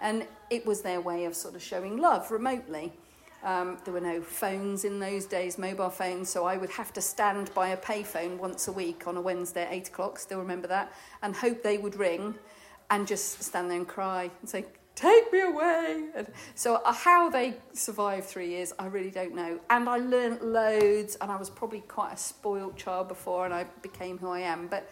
And 0.02 0.26
it 0.50 0.66
was 0.66 0.82
their 0.82 1.00
way 1.00 1.26
of 1.26 1.36
sort 1.36 1.54
of 1.54 1.62
showing 1.62 1.98
love 1.98 2.32
remotely. 2.32 2.94
Um, 3.46 3.78
there 3.86 3.94
were 3.94 4.02
no 4.02 4.22
phones 4.22 4.86
in 4.86 5.00
those 5.00 5.26
days, 5.26 5.60
mobile 5.60 5.92
phones, 5.92 6.30
so 6.30 6.46
I 6.46 6.58
would 6.58 6.72
have 6.72 6.92
to 6.94 7.02
stand 7.02 7.54
by 7.54 7.70
a 7.70 7.78
payphone 7.78 8.40
once 8.40 8.68
a 8.68 8.72
week 8.72 9.06
on 9.06 9.18
a 9.18 9.22
Wednesday 9.22 9.64
at 9.64 9.72
8 9.72 9.88
o'clock, 9.90 10.18
still 10.18 10.40
remember 10.40 10.68
that, 10.68 10.92
and 11.22 11.36
hope 11.36 11.62
they 11.62 11.78
would 11.78 11.96
ring 11.96 12.34
and 12.90 13.08
just 13.08 13.44
stand 13.44 13.70
there 13.70 13.78
and 13.78 13.88
cry 13.88 14.32
and 14.42 14.50
say, 14.50 14.66
Take 14.96 15.32
me 15.34 15.42
away. 15.42 16.06
And 16.16 16.28
so, 16.56 16.76
uh, 16.76 16.94
how 16.94 17.30
they 17.30 17.56
survived 17.74 18.26
three 18.26 18.48
years, 18.48 18.72
I 18.80 18.86
really 18.88 19.12
don't 19.12 19.36
know. 19.36 19.60
And 19.70 19.90
I 19.90 19.98
learnt 19.98 20.44
loads, 20.44 21.18
and 21.20 21.30
I 21.30 21.36
was 21.36 21.50
probably 21.50 21.82
quite 21.82 22.14
a 22.14 22.18
spoiled 22.18 22.78
child 22.78 23.10
before, 23.10 23.44
and 23.44 23.54
I 23.54 23.66
became 23.82 24.18
who 24.18 24.30
I 24.30 24.40
am. 24.40 24.68
But 24.68 24.90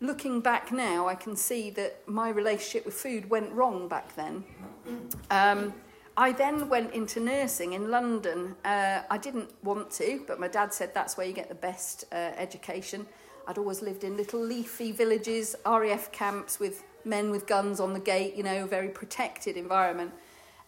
looking 0.00 0.42
back 0.42 0.72
now, 0.72 1.08
I 1.08 1.14
can 1.14 1.36
see 1.36 1.70
that 1.70 2.06
my 2.06 2.28
relationship 2.28 2.84
with 2.84 2.94
food 2.94 3.30
went 3.30 3.50
wrong 3.52 3.88
back 3.88 4.14
then. 4.14 4.44
Um, 5.30 5.72
I 6.16 6.30
then 6.30 6.68
went 6.68 6.94
into 6.94 7.18
nursing 7.18 7.72
in 7.72 7.90
London. 7.90 8.54
Uh, 8.64 9.02
I 9.10 9.18
didn't 9.18 9.50
want 9.64 9.90
to, 9.92 10.22
but 10.28 10.38
my 10.38 10.46
dad 10.46 10.72
said 10.72 10.94
that's 10.94 11.16
where 11.16 11.26
you 11.26 11.32
get 11.32 11.48
the 11.48 11.56
best 11.56 12.04
uh, 12.12 12.14
education. 12.36 13.06
I'd 13.48 13.58
always 13.58 13.82
lived 13.82 14.04
in 14.04 14.16
little 14.16 14.40
leafy 14.40 14.92
villages, 14.92 15.56
RAF 15.66 16.12
camps 16.12 16.60
with 16.60 16.84
men 17.04 17.30
with 17.30 17.46
guns 17.46 17.80
on 17.80 17.92
the 17.92 18.00
gate, 18.00 18.36
you 18.36 18.44
know, 18.44 18.64
very 18.66 18.88
protected 18.88 19.56
environment, 19.56 20.12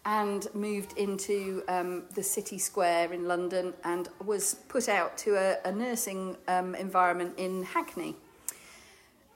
and 0.04 0.48
moved 0.52 0.98
into 0.98 1.62
um, 1.68 2.04
the 2.14 2.22
city 2.24 2.58
square 2.58 3.12
in 3.12 3.28
London 3.28 3.72
and 3.84 4.08
was 4.24 4.56
put 4.68 4.88
out 4.88 5.16
to 5.18 5.36
a, 5.36 5.58
a 5.64 5.72
nursing 5.72 6.36
um, 6.48 6.74
environment 6.74 7.34
in 7.36 7.62
Hackney. 7.62 8.16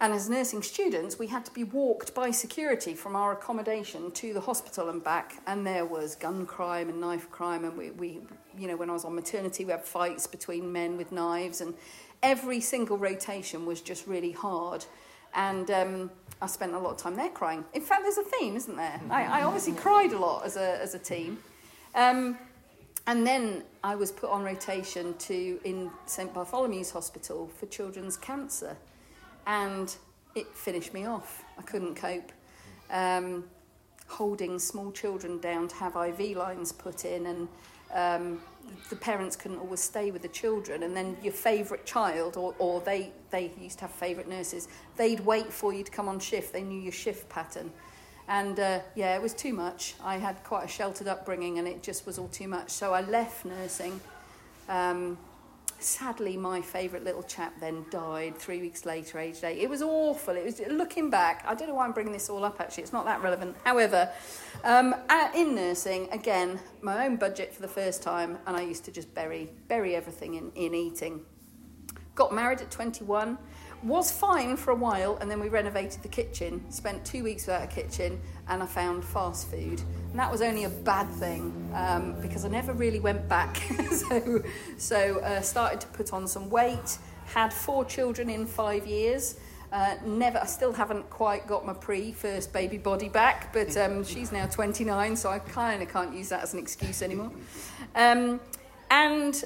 And 0.02 0.14
as 0.14 0.30
nursing 0.30 0.62
students, 0.62 1.18
we 1.18 1.26
had 1.26 1.44
to 1.44 1.52
be 1.52 1.62
walked 1.62 2.14
by 2.14 2.30
security 2.30 2.94
from 2.94 3.14
our 3.14 3.32
accommodation 3.32 4.10
to 4.12 4.32
the 4.32 4.40
hospital 4.40 4.88
and 4.88 5.04
back. 5.04 5.42
And 5.46 5.66
there 5.66 5.84
was 5.84 6.14
gun 6.14 6.46
crime 6.46 6.88
and 6.88 6.98
knife 6.98 7.30
crime. 7.30 7.66
And 7.66 7.76
we, 7.76 7.90
we, 7.90 8.20
you 8.56 8.66
know, 8.66 8.76
when 8.76 8.88
I 8.88 8.94
was 8.94 9.04
on 9.04 9.14
maternity, 9.14 9.66
we 9.66 9.72
had 9.72 9.84
fights 9.84 10.26
between 10.26 10.72
men 10.72 10.96
with 10.96 11.12
knives. 11.12 11.60
And 11.60 11.74
every 12.22 12.60
single 12.60 12.96
rotation 12.96 13.66
was 13.66 13.82
just 13.82 14.06
really 14.06 14.32
hard. 14.32 14.86
And 15.34 15.70
um, 15.70 16.10
I 16.40 16.46
spent 16.46 16.72
a 16.72 16.78
lot 16.78 16.92
of 16.92 16.96
time 16.96 17.14
there 17.14 17.28
crying. 17.28 17.62
In 17.74 17.82
fact, 17.82 18.02
there's 18.02 18.16
a 18.16 18.22
theme, 18.22 18.56
isn't 18.56 18.76
there? 18.78 19.00
I, 19.10 19.40
I 19.40 19.42
obviously 19.42 19.72
cried 19.76 20.14
a 20.14 20.18
lot 20.18 20.46
as 20.46 20.56
a, 20.56 20.80
as 20.80 20.94
a 20.94 20.98
team. 20.98 21.38
Um, 21.94 22.38
and 23.06 23.26
then 23.26 23.64
I 23.84 23.96
was 23.96 24.12
put 24.12 24.30
on 24.30 24.44
rotation 24.44 25.12
to 25.18 25.60
in 25.64 25.90
St 26.06 26.32
Bartholomew's 26.32 26.90
Hospital 26.90 27.50
for 27.58 27.66
children's 27.66 28.16
cancer 28.16 28.78
and 29.46 29.94
it 30.34 30.46
finished 30.54 30.94
me 30.94 31.06
off. 31.06 31.44
I 31.58 31.62
couldn't 31.62 31.94
cope. 31.94 32.32
Um, 32.90 33.44
holding 34.06 34.58
small 34.58 34.90
children 34.90 35.38
down 35.38 35.68
to 35.68 35.74
have 35.76 35.94
IV 35.96 36.36
lines 36.36 36.72
put 36.72 37.04
in, 37.04 37.26
and 37.26 37.48
um, 37.94 38.40
the 38.88 38.96
parents 38.96 39.36
couldn't 39.36 39.58
always 39.58 39.80
stay 39.80 40.10
with 40.10 40.22
the 40.22 40.28
children. 40.28 40.82
And 40.82 40.96
then 40.96 41.16
your 41.22 41.32
favourite 41.32 41.86
child, 41.86 42.36
or, 42.36 42.54
or 42.58 42.80
they, 42.80 43.12
they 43.30 43.52
used 43.60 43.78
to 43.78 43.86
have 43.86 43.92
favourite 43.92 44.28
nurses, 44.28 44.68
they'd 44.96 45.20
wait 45.20 45.52
for 45.52 45.72
you 45.72 45.84
to 45.84 45.90
come 45.90 46.08
on 46.08 46.18
shift. 46.18 46.52
They 46.52 46.62
knew 46.62 46.80
your 46.80 46.92
shift 46.92 47.28
pattern. 47.28 47.70
And 48.28 48.60
uh, 48.60 48.80
yeah, 48.94 49.16
it 49.16 49.22
was 49.22 49.34
too 49.34 49.52
much. 49.52 49.94
I 50.02 50.16
had 50.16 50.42
quite 50.44 50.64
a 50.64 50.68
sheltered 50.68 51.08
upbringing, 51.08 51.58
and 51.58 51.66
it 51.66 51.82
just 51.82 52.06
was 52.06 52.18
all 52.18 52.28
too 52.28 52.48
much. 52.48 52.70
So 52.70 52.92
I 52.92 53.00
left 53.02 53.44
nursing. 53.44 54.00
Um, 54.68 55.18
sadly, 55.80 56.36
my 56.36 56.60
favourite 56.60 57.04
little 57.04 57.22
chap 57.22 57.58
then 57.60 57.84
died 57.90 58.36
three 58.36 58.60
weeks 58.60 58.84
later, 58.84 59.18
aged 59.18 59.44
eight. 59.44 59.58
It 59.58 59.68
was 59.68 59.82
awful. 59.82 60.36
It 60.36 60.44
was 60.44 60.60
looking 60.68 61.10
back. 61.10 61.44
I 61.46 61.54
don't 61.54 61.68
know 61.68 61.74
why 61.74 61.84
I'm 61.84 61.92
bringing 61.92 62.12
this 62.12 62.28
all 62.28 62.44
up. 62.44 62.60
Actually, 62.60 62.84
it's 62.84 62.92
not 62.92 63.04
that 63.06 63.22
relevant. 63.22 63.56
However, 63.64 64.10
um, 64.64 64.94
in 65.34 65.54
nursing, 65.54 66.08
again, 66.12 66.60
my 66.82 67.06
own 67.06 67.16
budget 67.16 67.54
for 67.54 67.62
the 67.62 67.68
first 67.68 68.02
time, 68.02 68.38
and 68.46 68.56
I 68.56 68.62
used 68.62 68.84
to 68.84 68.92
just 68.92 69.12
bury 69.14 69.50
bury 69.68 69.96
everything 69.96 70.34
in 70.34 70.52
in 70.54 70.74
eating. 70.74 71.22
Got 72.14 72.34
married 72.34 72.60
at 72.60 72.70
21 72.70 73.38
was 73.82 74.10
fine 74.10 74.56
for 74.56 74.72
a 74.72 74.74
while, 74.74 75.16
and 75.18 75.30
then 75.30 75.40
we 75.40 75.48
renovated 75.48 76.02
the 76.02 76.08
kitchen, 76.08 76.62
spent 76.70 77.04
two 77.04 77.24
weeks 77.24 77.46
without 77.46 77.64
a 77.64 77.66
kitchen, 77.66 78.20
and 78.48 78.62
I 78.62 78.66
found 78.66 79.04
fast 79.04 79.50
food. 79.50 79.80
And 80.10 80.18
that 80.18 80.30
was 80.30 80.42
only 80.42 80.64
a 80.64 80.68
bad 80.68 81.08
thing 81.08 81.70
um, 81.74 82.20
because 82.20 82.44
I 82.44 82.48
never 82.48 82.72
really 82.72 83.00
went 83.00 83.28
back. 83.28 83.56
so 83.90 84.42
so 84.76 85.20
uh, 85.20 85.40
started 85.40 85.80
to 85.80 85.86
put 85.88 86.12
on 86.12 86.26
some 86.28 86.50
weight, 86.50 86.98
had 87.26 87.52
four 87.52 87.84
children 87.84 88.28
in 88.28 88.46
five 88.46 88.86
years. 88.86 89.38
Uh, 89.72 89.94
never, 90.04 90.38
I 90.38 90.46
still 90.46 90.72
haven't 90.72 91.08
quite 91.10 91.46
got 91.46 91.64
my 91.64 91.72
pre 91.72 92.12
first 92.12 92.52
baby 92.52 92.76
body 92.76 93.08
back, 93.08 93.52
but 93.52 93.76
um, 93.76 94.04
she's 94.04 94.32
now 94.32 94.46
29, 94.46 95.16
so 95.16 95.30
I 95.30 95.38
kind 95.38 95.82
of 95.82 95.88
can't 95.88 96.14
use 96.14 96.28
that 96.30 96.42
as 96.42 96.52
an 96.52 96.58
excuse 96.58 97.02
anymore. 97.02 97.30
Um, 97.94 98.40
and 98.90 99.42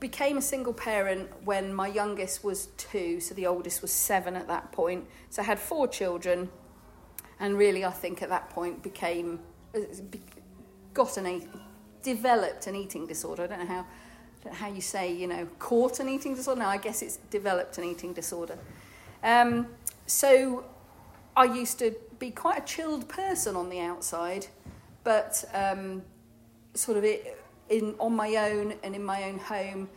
became 0.00 0.38
a 0.38 0.42
single 0.42 0.72
parent 0.72 1.28
when 1.44 1.72
my 1.72 1.86
youngest 1.86 2.42
was 2.42 2.66
two, 2.78 3.20
so 3.20 3.34
the 3.34 3.46
oldest 3.46 3.82
was 3.82 3.92
seven 3.92 4.34
at 4.34 4.48
that 4.48 4.72
point. 4.72 5.06
So 5.28 5.42
I 5.42 5.44
had 5.44 5.58
four 5.58 5.86
children, 5.86 6.48
and 7.38 7.56
really, 7.56 7.84
I 7.84 7.90
think 7.90 8.22
at 8.22 8.30
that 8.30 8.48
point 8.50 8.82
became 8.82 9.40
uh, 9.74 9.80
got 10.94 11.16
an 11.18 11.48
developed 12.02 12.66
an 12.66 12.74
eating 12.74 13.06
disorder. 13.06 13.44
I 13.44 13.46
don't 13.46 13.60
know 13.60 13.66
how 13.66 13.86
don't 14.42 14.52
know 14.54 14.58
how 14.58 14.68
you 14.68 14.80
say 14.80 15.12
you 15.12 15.26
know 15.26 15.46
caught 15.58 16.00
an 16.00 16.08
eating 16.08 16.34
disorder. 16.34 16.60
No, 16.60 16.66
I 16.66 16.78
guess 16.78 17.02
it's 17.02 17.18
developed 17.30 17.76
an 17.78 17.84
eating 17.84 18.14
disorder. 18.14 18.58
Um, 19.22 19.66
so 20.06 20.64
I 21.36 21.44
used 21.44 21.78
to 21.80 21.94
be 22.18 22.30
quite 22.30 22.58
a 22.58 22.64
chilled 22.64 23.08
person 23.08 23.54
on 23.54 23.68
the 23.68 23.80
outside, 23.80 24.46
but 25.04 25.44
um, 25.52 26.02
sort 26.74 26.96
of 26.96 27.04
it 27.04 27.38
in 27.70 27.94
on 27.98 28.14
my 28.14 28.36
own 28.36 28.74
and 28.82 28.94
in 28.94 29.02
my 29.02 29.24
own 29.24 29.38
home 29.38 29.88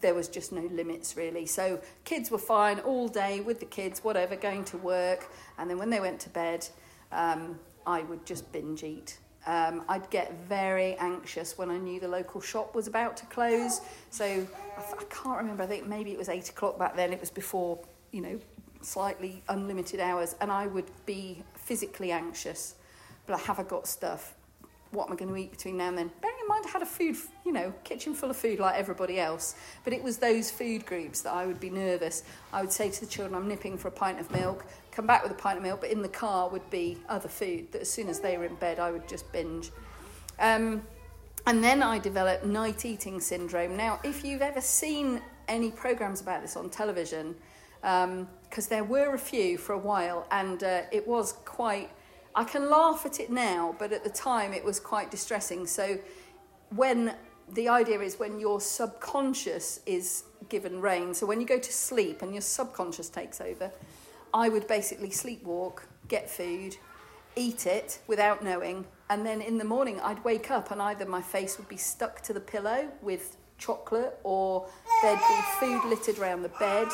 there 0.00 0.14
was 0.14 0.28
just 0.28 0.52
no 0.52 0.62
limits 0.72 1.16
really 1.16 1.44
so 1.44 1.78
kids 2.04 2.30
were 2.30 2.38
fine 2.38 2.78
all 2.80 3.08
day 3.08 3.40
with 3.40 3.58
the 3.60 3.66
kids 3.66 4.02
whatever 4.02 4.36
going 4.36 4.64
to 4.64 4.78
work 4.78 5.28
and 5.58 5.68
then 5.68 5.76
when 5.76 5.90
they 5.90 6.00
went 6.00 6.18
to 6.20 6.30
bed 6.30 6.66
um, 7.12 7.58
i 7.86 8.00
would 8.02 8.24
just 8.24 8.50
binge 8.52 8.82
eat 8.82 9.18
um, 9.46 9.84
I'd 9.88 10.10
get 10.10 10.34
very 10.46 10.94
anxious 10.96 11.56
when 11.56 11.70
I 11.70 11.78
knew 11.78 12.00
the 12.00 12.08
local 12.08 12.38
shop 12.38 12.74
was 12.74 12.86
about 12.86 13.16
to 13.18 13.26
close. 13.26 13.80
So 14.10 14.26
I, 14.26 14.80
I 14.80 15.04
can't 15.08 15.38
remember. 15.38 15.62
I 15.62 15.66
think 15.66 15.86
maybe 15.86 16.12
it 16.12 16.18
was 16.18 16.28
eight 16.28 16.50
o'clock 16.50 16.78
back 16.78 16.96
then. 16.96 17.14
It 17.14 17.20
was 17.20 17.30
before, 17.30 17.78
you 18.12 18.20
know, 18.20 18.38
slightly 18.82 19.42
unlimited 19.48 20.00
hours, 20.00 20.36
and 20.42 20.52
I 20.52 20.66
would 20.66 20.90
be 21.06 21.42
physically 21.54 22.12
anxious. 22.12 22.74
But 23.24 23.36
I 23.36 23.38
have 23.38 23.58
I 23.58 23.62
got 23.62 23.86
stuff? 23.86 24.34
what 24.90 25.06
am 25.06 25.12
I 25.12 25.16
going 25.16 25.30
to 25.30 25.36
eat 25.36 25.50
between 25.50 25.76
now 25.76 25.88
and 25.88 25.98
then? 25.98 26.10
Mind, 26.48 26.64
I 26.66 26.70
had 26.70 26.82
a 26.82 26.86
food, 26.86 27.16
you 27.44 27.52
know, 27.52 27.72
kitchen 27.84 28.14
full 28.14 28.30
of 28.30 28.36
food 28.36 28.58
like 28.58 28.76
everybody 28.76 29.20
else, 29.20 29.54
but 29.84 29.92
it 29.92 30.02
was 30.02 30.18
those 30.18 30.50
food 30.50 30.86
groups 30.86 31.20
that 31.22 31.32
I 31.32 31.46
would 31.46 31.60
be 31.60 31.70
nervous. 31.70 32.24
I 32.52 32.60
would 32.60 32.72
say 32.72 32.90
to 32.90 33.00
the 33.00 33.06
children, 33.06 33.34
I'm 33.34 33.48
nipping 33.48 33.78
for 33.78 33.88
a 33.88 33.92
pint 33.92 34.18
of 34.18 34.30
milk, 34.30 34.64
come 34.90 35.06
back 35.06 35.22
with 35.22 35.32
a 35.32 35.36
pint 35.36 35.58
of 35.58 35.62
milk, 35.62 35.80
but 35.80 35.90
in 35.90 36.02
the 36.02 36.08
car 36.08 36.48
would 36.48 36.68
be 36.70 36.98
other 37.08 37.28
food 37.28 37.70
that 37.72 37.82
as 37.82 37.90
soon 37.90 38.08
as 38.08 38.20
they 38.20 38.36
were 38.36 38.44
in 38.44 38.54
bed, 38.56 38.78
I 38.78 38.90
would 38.90 39.08
just 39.08 39.30
binge. 39.32 39.70
Um, 40.38 40.82
and 41.46 41.62
then 41.62 41.82
I 41.82 41.98
developed 41.98 42.44
night 42.44 42.84
eating 42.84 43.20
syndrome. 43.20 43.76
Now, 43.76 44.00
if 44.02 44.24
you've 44.24 44.42
ever 44.42 44.60
seen 44.60 45.22
any 45.46 45.70
programs 45.70 46.20
about 46.20 46.42
this 46.42 46.56
on 46.56 46.68
television, 46.70 47.34
because 47.80 48.04
um, 48.04 48.28
there 48.68 48.84
were 48.84 49.14
a 49.14 49.18
few 49.18 49.56
for 49.56 49.72
a 49.72 49.78
while, 49.78 50.26
and 50.30 50.62
uh, 50.64 50.82
it 50.90 51.06
was 51.06 51.32
quite 51.44 51.90
I 52.38 52.44
can 52.44 52.70
laugh 52.70 53.04
at 53.04 53.18
it 53.18 53.30
now, 53.30 53.74
but 53.80 53.92
at 53.92 54.04
the 54.04 54.10
time 54.10 54.52
it 54.52 54.64
was 54.64 54.78
quite 54.78 55.10
distressing. 55.10 55.66
So 55.66 55.98
when 56.70 57.14
the 57.52 57.68
idea 57.68 58.00
is 58.00 58.18
when 58.18 58.38
your 58.38 58.60
subconscious 58.60 59.80
is 59.86 60.24
given 60.48 60.80
rein. 60.80 61.14
so 61.14 61.26
when 61.26 61.40
you 61.40 61.46
go 61.46 61.58
to 61.58 61.72
sleep 61.72 62.22
and 62.22 62.32
your 62.32 62.42
subconscious 62.42 63.08
takes 63.08 63.40
over, 63.40 63.70
I 64.32 64.48
would 64.48 64.66
basically 64.66 65.08
sleepwalk, 65.08 65.80
get 66.08 66.28
food, 66.28 66.76
eat 67.36 67.66
it 67.66 68.00
without 68.06 68.44
knowing, 68.44 68.84
and 69.10 69.24
then 69.24 69.40
in 69.40 69.58
the 69.58 69.64
morning 69.64 70.00
I'd 70.00 70.22
wake 70.24 70.50
up 70.50 70.70
and 70.70 70.82
either 70.82 71.06
my 71.06 71.22
face 71.22 71.58
would 71.58 71.68
be 71.68 71.76
stuck 71.76 72.20
to 72.22 72.32
the 72.32 72.40
pillow 72.40 72.88
with 73.00 73.36
chocolate 73.56 74.18
or 74.22 74.66
there'd 75.02 75.18
be 75.18 75.40
food 75.58 75.84
littered 75.84 76.18
around 76.18 76.42
the 76.42 76.50
bed. 76.60 76.88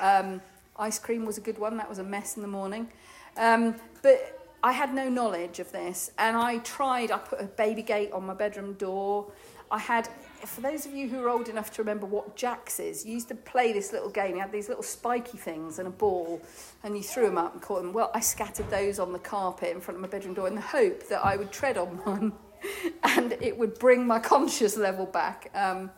Um, 0.00 0.40
ice 0.76 0.98
cream 0.98 1.24
was 1.24 1.38
a 1.38 1.40
good 1.40 1.58
one, 1.58 1.76
that 1.76 1.88
was 1.88 1.98
a 1.98 2.04
mess 2.04 2.36
in 2.36 2.42
the 2.42 2.48
morning. 2.48 2.88
Um, 3.36 3.76
but 4.02 4.35
I 4.62 4.72
had 4.72 4.94
no 4.94 5.08
knowledge 5.08 5.60
of 5.60 5.70
this, 5.72 6.10
and 6.18 6.36
I 6.36 6.58
tried. 6.58 7.10
I 7.10 7.18
put 7.18 7.40
a 7.40 7.44
baby 7.44 7.82
gate 7.82 8.12
on 8.12 8.26
my 8.26 8.34
bedroom 8.34 8.74
door. 8.74 9.30
I 9.70 9.78
had 9.78 10.08
for 10.44 10.60
those 10.60 10.86
of 10.86 10.92
you 10.92 11.08
who 11.08 11.18
are 11.20 11.28
old 11.28 11.48
enough 11.48 11.72
to 11.72 11.82
remember 11.82 12.06
what 12.06 12.36
jacks 12.36 12.78
is, 12.78 13.04
you 13.04 13.14
used 13.14 13.28
to 13.28 13.34
play 13.34 13.72
this 13.72 13.92
little 13.92 14.10
game. 14.10 14.34
You 14.34 14.40
had 14.40 14.52
these 14.52 14.68
little 14.68 14.82
spiky 14.82 15.38
things 15.38 15.78
and 15.78 15.88
a 15.88 15.90
ball, 15.90 16.40
and 16.84 16.96
you 16.96 17.02
threw 17.02 17.26
them 17.26 17.38
up 17.38 17.54
and 17.54 17.62
caught 17.62 17.82
them. 17.82 17.92
Well, 17.92 18.10
I 18.14 18.20
scattered 18.20 18.70
those 18.70 18.98
on 18.98 19.12
the 19.12 19.18
carpet 19.18 19.70
in 19.70 19.80
front 19.80 19.96
of 19.96 20.02
my 20.02 20.08
bedroom 20.08 20.34
door 20.34 20.46
in 20.46 20.54
the 20.54 20.60
hope 20.60 21.08
that 21.08 21.24
I 21.24 21.36
would 21.36 21.52
tread 21.52 21.78
on 21.78 21.88
one 22.04 22.32
and 23.02 23.32
it 23.40 23.56
would 23.56 23.78
bring 23.78 24.06
my 24.06 24.18
conscious 24.18 24.76
level 24.76 25.06
back. 25.06 25.50
Um, 25.54 25.90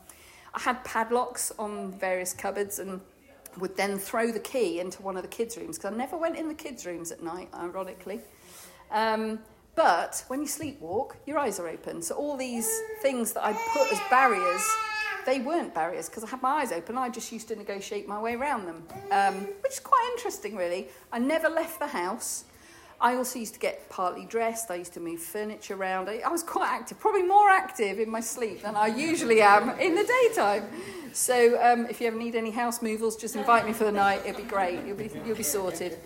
I 0.55 0.61
had 0.61 0.83
padlocks 0.85 1.53
on 1.59 1.93
various 1.93 2.33
cupboards 2.33 2.79
and 2.79 3.01
would 3.59 3.77
then 3.77 3.99
throw 3.99 4.31
the 4.31 4.41
key 4.41 4.81
into 4.81 5.03
one 5.03 5.17
of 5.17 5.23
the 5.23 5.29
kids' 5.29 5.57
rooms 5.57 5.79
because 5.79 5.93
I 5.93 5.97
never 5.97 6.17
went 6.17 6.37
in 6.37 6.49
the 6.49 6.55
kids' 6.55 6.87
rooms 6.87 7.11
at 7.13 7.23
night, 7.23 7.49
ironically. 7.55 8.21
Um, 8.91 9.41
but 9.75 10.25
when 10.27 10.41
you 10.41 10.47
sleepwalk, 10.47 11.13
your 11.25 11.39
eyes 11.39 11.61
are 11.61 11.69
open. 11.69 12.03
So 12.03 12.17
all 12.17 12.37
these 12.37 12.69
things 13.01 13.33
that 13.35 13.45
I 13.45 13.53
put 13.53 13.93
as 13.93 14.01
barriers, 14.11 14.67
they 15.25 15.39
weren't 15.39 15.73
barriers 15.73 16.09
because 16.09 16.25
I 16.25 16.29
had 16.29 16.43
my 16.43 16.63
eyes 16.63 16.73
open. 16.73 16.99
I 16.99 17.09
just 17.09 17.31
used 17.31 17.49
to 17.49 17.57
negotiate 17.57 18.09
my 18.09 18.21
way 18.21 18.35
around 18.35 18.67
them, 18.67 18.83
um, 19.13 19.35
which 19.63 19.75
is 19.75 19.81
quite 19.81 20.11
interesting, 20.17 20.57
really. 20.57 20.89
I 21.13 21.21
never 21.21 21.49
left 21.49 21.79
the 21.79 21.87
house. 21.87 22.45
I 23.01 23.15
also 23.15 23.39
used 23.39 23.55
to 23.55 23.61
get 23.61 23.89
partly 23.89 24.25
dressed. 24.25 24.73
I 24.73 24.75
used 24.75 24.95
to 24.95 25.01
move 25.01 25.21
furniture 25.21 25.77
around. 25.77 26.09
I, 26.09 26.23
I 26.27 26.29
was 26.29 26.43
quite 26.43 26.69
active, 26.69 26.99
probably 26.99 27.23
more 27.23 27.49
active 27.49 28.01
in 28.01 28.11
my 28.11 28.21
sleep 28.21 28.63
than 28.63 28.75
I 28.75 28.89
usually 28.89 29.41
am 29.41 29.79
in 29.79 29.95
the 29.95 30.03
daytime. 30.03 30.65
So 31.13 31.63
um, 31.63 31.87
if 31.87 32.01
you 32.01 32.09
ever 32.09 32.17
need 32.17 32.35
any 32.35 32.51
house 32.51 32.83
movals, 32.83 33.17
just 33.17 33.37
invite 33.37 33.65
me 33.65 33.73
for 33.73 33.85
the 33.85 33.93
night. 33.93 34.23
It'll 34.27 34.43
be 34.43 34.49
great. 34.49 34.85
You'll 34.85 34.97
be, 34.97 35.09
you'll 35.25 35.37
be 35.37 35.45
sorted. 35.45 35.99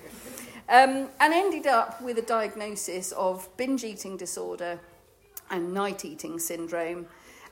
Um, 0.73 1.11
and 1.21 1.35
ended 1.35 1.67
up 1.67 2.01
with 2.01 2.17
a 2.17 2.23
diagnosis 2.23 3.13
of 3.13 3.47
binge 3.59 3.85
eating 3.85 4.17
disorder 4.17 4.81
and 5.51 5.75
night 5.75 6.07
eating 6.07 6.39
syndrome. 6.39 7.05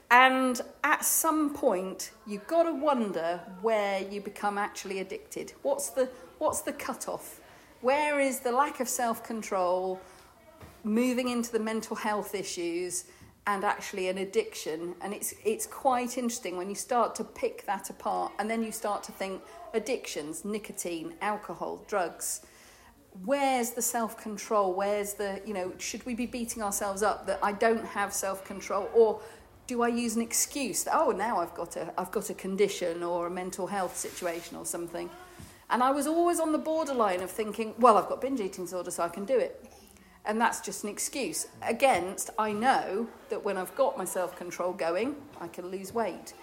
And 0.09 0.59
at 0.83 1.05
some 1.05 1.53
point, 1.53 2.13
you've 2.25 2.47
got 2.47 2.63
to 2.63 2.73
wonder 2.73 3.39
where 3.61 4.01
you 4.01 4.21
become 4.21 4.57
actually 4.57 5.01
addicted. 5.01 5.53
What's 5.61 5.91
the, 5.91 6.09
what's 6.39 6.61
the 6.61 6.73
cutoff? 6.73 7.39
Where 7.81 8.19
is 8.19 8.39
the 8.39 8.51
lack 8.51 8.79
of 8.79 8.89
self 8.89 9.23
control 9.23 10.01
moving 10.83 11.29
into 11.29 11.51
the 11.51 11.59
mental 11.59 11.95
health 11.95 12.33
issues 12.33 13.05
and 13.45 13.63
actually 13.63 14.09
an 14.09 14.17
addiction? 14.17 14.95
And 14.99 15.13
it's, 15.13 15.35
it's 15.45 15.67
quite 15.67 16.17
interesting 16.17 16.57
when 16.57 16.69
you 16.69 16.75
start 16.75 17.13
to 17.15 17.23
pick 17.23 17.67
that 17.67 17.91
apart 17.91 18.31
and 18.39 18.49
then 18.49 18.63
you 18.63 18.71
start 18.71 19.03
to 19.03 19.11
think 19.11 19.43
addictions, 19.75 20.43
nicotine, 20.43 21.13
alcohol, 21.21 21.85
drugs. 21.87 22.41
Where's 23.25 23.71
the 23.71 23.81
self 23.81 24.17
control? 24.17 24.73
Where's 24.73 25.13
the, 25.13 25.41
you 25.45 25.53
know, 25.53 25.73
should 25.77 26.05
we 26.05 26.15
be 26.15 26.25
beating 26.25 26.63
ourselves 26.63 27.03
up 27.03 27.27
that 27.27 27.39
I 27.43 27.51
don't 27.51 27.85
have 27.85 28.13
self 28.13 28.45
control? 28.45 28.89
Or 28.93 29.21
do 29.67 29.83
I 29.83 29.89
use 29.89 30.15
an 30.15 30.21
excuse 30.21 30.83
that, 30.83 30.95
oh, 30.95 31.11
now 31.11 31.39
I've 31.39 31.53
got, 31.53 31.75
a, 31.75 31.93
I've 31.97 32.11
got 32.11 32.29
a 32.29 32.33
condition 32.33 33.03
or 33.03 33.27
a 33.27 33.29
mental 33.29 33.67
health 33.67 33.97
situation 33.97 34.57
or 34.57 34.65
something? 34.65 35.09
And 35.69 35.81
I 35.81 35.91
was 35.91 36.07
always 36.07 36.39
on 36.39 36.51
the 36.51 36.57
borderline 36.57 37.21
of 37.21 37.31
thinking, 37.31 37.73
well, 37.79 37.97
I've 37.97 38.09
got 38.09 38.21
binge 38.21 38.41
eating 38.41 38.65
disorder, 38.65 38.91
so 38.91 39.03
I 39.03 39.09
can 39.09 39.23
do 39.23 39.37
it. 39.37 39.65
And 40.25 40.39
that's 40.39 40.59
just 40.59 40.83
an 40.83 40.89
excuse. 40.89 41.47
Against, 41.61 42.29
I 42.37 42.51
know 42.51 43.07
that 43.29 43.43
when 43.43 43.57
I've 43.57 43.73
got 43.75 43.97
my 43.97 44.05
self 44.05 44.35
control 44.35 44.73
going, 44.73 45.15
I 45.39 45.47
can 45.47 45.67
lose 45.67 45.93
weight. 45.93 46.33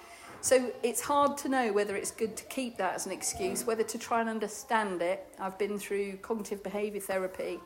So 0.40 0.72
it's 0.84 1.00
hard 1.00 1.36
to 1.38 1.48
know 1.48 1.72
whether 1.72 1.96
it's 1.96 2.12
good 2.12 2.36
to 2.36 2.44
keep 2.44 2.76
that 2.76 2.94
as 2.94 3.06
an 3.06 3.12
excuse, 3.12 3.66
whether 3.66 3.82
to 3.82 3.98
try 3.98 4.20
and 4.20 4.28
understand 4.28 5.02
it. 5.02 5.26
I've 5.40 5.58
been 5.58 5.78
through 5.78 6.18
cognitive 6.18 6.62
behaviour 6.62 7.00
therapy. 7.00 7.58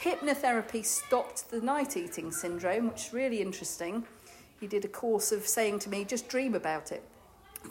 Hypnotherapy 0.00 0.84
stopped 0.84 1.50
the 1.50 1.60
night 1.60 1.96
eating 1.96 2.30
syndrome, 2.30 2.88
which 2.88 3.06
is 3.06 3.12
really 3.12 3.40
interesting. 3.40 4.04
He 4.60 4.66
did 4.66 4.84
a 4.84 4.88
course 4.88 5.32
of 5.32 5.46
saying 5.46 5.80
to 5.80 5.90
me, 5.90 6.04
just 6.04 6.28
dream 6.28 6.54
about 6.54 6.92
it, 6.92 7.02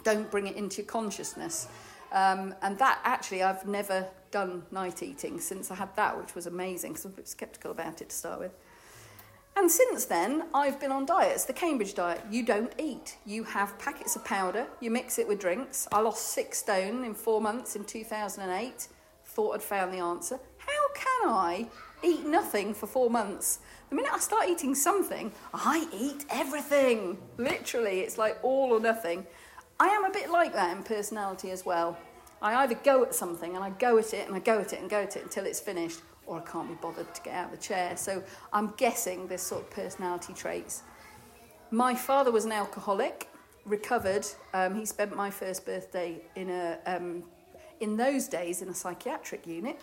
don't 0.04 0.30
bring 0.30 0.48
it 0.48 0.58
into 0.58 0.78
your 0.82 0.88
consciousness. 0.88 1.68
Um, 2.12 2.54
and 2.62 2.78
that 2.80 3.00
actually, 3.04 3.44
I've 3.44 3.66
never 3.66 4.06
done 4.30 4.64
night 4.72 5.02
eating 5.02 5.40
since 5.40 5.72
I 5.72 5.76
had 5.76 5.96
that, 5.96 6.18
which 6.18 6.36
was 6.36 6.48
amazing 6.48 6.92
because 6.92 7.06
I 7.06 7.10
was 7.10 7.14
a 7.14 7.18
bit 7.18 7.28
sceptical 7.28 7.72
about 7.72 8.02
it 8.02 8.10
to 8.10 8.16
start 8.16 8.40
with. 8.40 8.52
And 9.56 9.70
since 9.70 10.06
then, 10.06 10.46
I've 10.54 10.80
been 10.80 10.92
on 10.92 11.06
diets, 11.06 11.46
the 11.46 11.54
Cambridge 11.54 11.94
diet. 11.94 12.22
You 12.30 12.44
don't 12.44 12.74
eat. 12.80 13.18
You 13.26 13.44
have 13.44 13.78
packets 13.78 14.16
of 14.16 14.26
powder, 14.26 14.66
you 14.80 14.90
mix 14.90 15.20
it 15.20 15.28
with 15.28 15.40
drinks. 15.40 15.88
I 15.92 16.00
lost 16.02 16.30
six 16.30 16.58
stone 16.58 17.04
in 17.04 17.14
four 17.14 17.40
months 17.40 17.76
in 17.76 17.84
2008. 17.84 18.88
Thought 19.26 19.56
I'd 19.56 19.62
found 19.62 19.94
the 19.94 20.00
answer. 20.00 20.40
How 20.58 20.94
can 20.96 21.30
I 21.30 21.68
eat 22.04 22.26
nothing 22.26 22.74
for 22.74 22.88
four 22.88 23.10
months? 23.10 23.60
The 23.90 23.96
minute 23.96 24.12
I 24.12 24.20
start 24.20 24.50
eating 24.50 24.74
something, 24.74 25.32
I 25.54 25.88
eat 25.94 26.26
everything. 26.32 27.20
Literally, 27.38 28.00
it's 28.02 28.18
like 28.18 28.40
all 28.42 28.74
or 28.74 28.80
nothing. 28.80 29.26
I 29.80 29.88
am 29.90 30.04
a 30.04 30.12
bit 30.12 30.32
like 30.32 30.54
that 30.54 30.76
in 30.76 30.84
personality 30.84 31.52
as 31.52 31.66
well. 31.66 31.98
I 32.42 32.64
either 32.64 32.76
go 32.76 33.04
at 33.04 33.16
something 33.16 33.56
and 33.56 33.64
I 33.64 33.70
go 33.70 33.98
at 33.98 34.14
it 34.14 34.28
and 34.28 34.36
I 34.36 34.40
go 34.40 34.60
at 34.60 34.74
it 34.74 34.80
and 34.80 34.90
go 34.90 35.02
at 35.02 35.16
it 35.16 35.24
until 35.24 35.46
it's 35.46 35.60
finished, 35.60 36.02
or 36.26 36.40
I 36.40 36.42
can't 36.42 36.68
be 36.68 36.76
bothered 36.76 37.14
to 37.14 37.22
get 37.22 37.34
out 37.34 37.46
of 37.46 37.52
the 37.52 37.66
chair. 37.66 37.98
So 37.98 38.24
I'm 38.52 38.74
guessing 38.78 39.28
this 39.28 39.44
sort 39.44 39.64
of 39.64 39.70
personality 39.72 40.34
traits. 40.34 40.84
My 41.72 41.96
father 41.96 42.32
was 42.32 42.46
an 42.46 42.52
alcoholic, 42.52 43.30
recovered. 43.66 44.26
Um, 44.54 44.76
he 44.76 44.86
spent 44.86 45.16
my 45.16 45.30
first 45.30 45.66
birthday 45.66 46.22
in 46.36 46.50
a, 46.50 46.78
um, 46.86 47.24
in 47.80 47.98
those 47.98 48.28
days, 48.28 48.62
in 48.62 48.70
a 48.70 48.74
psychiatric 48.74 49.48
unit, 49.48 49.82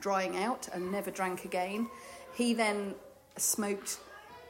drying 0.00 0.36
out 0.42 0.68
and 0.72 0.90
never 0.90 1.10
drank 1.10 1.44
again. 1.44 1.88
He 2.34 2.54
then 2.54 2.94
smoked 3.36 3.98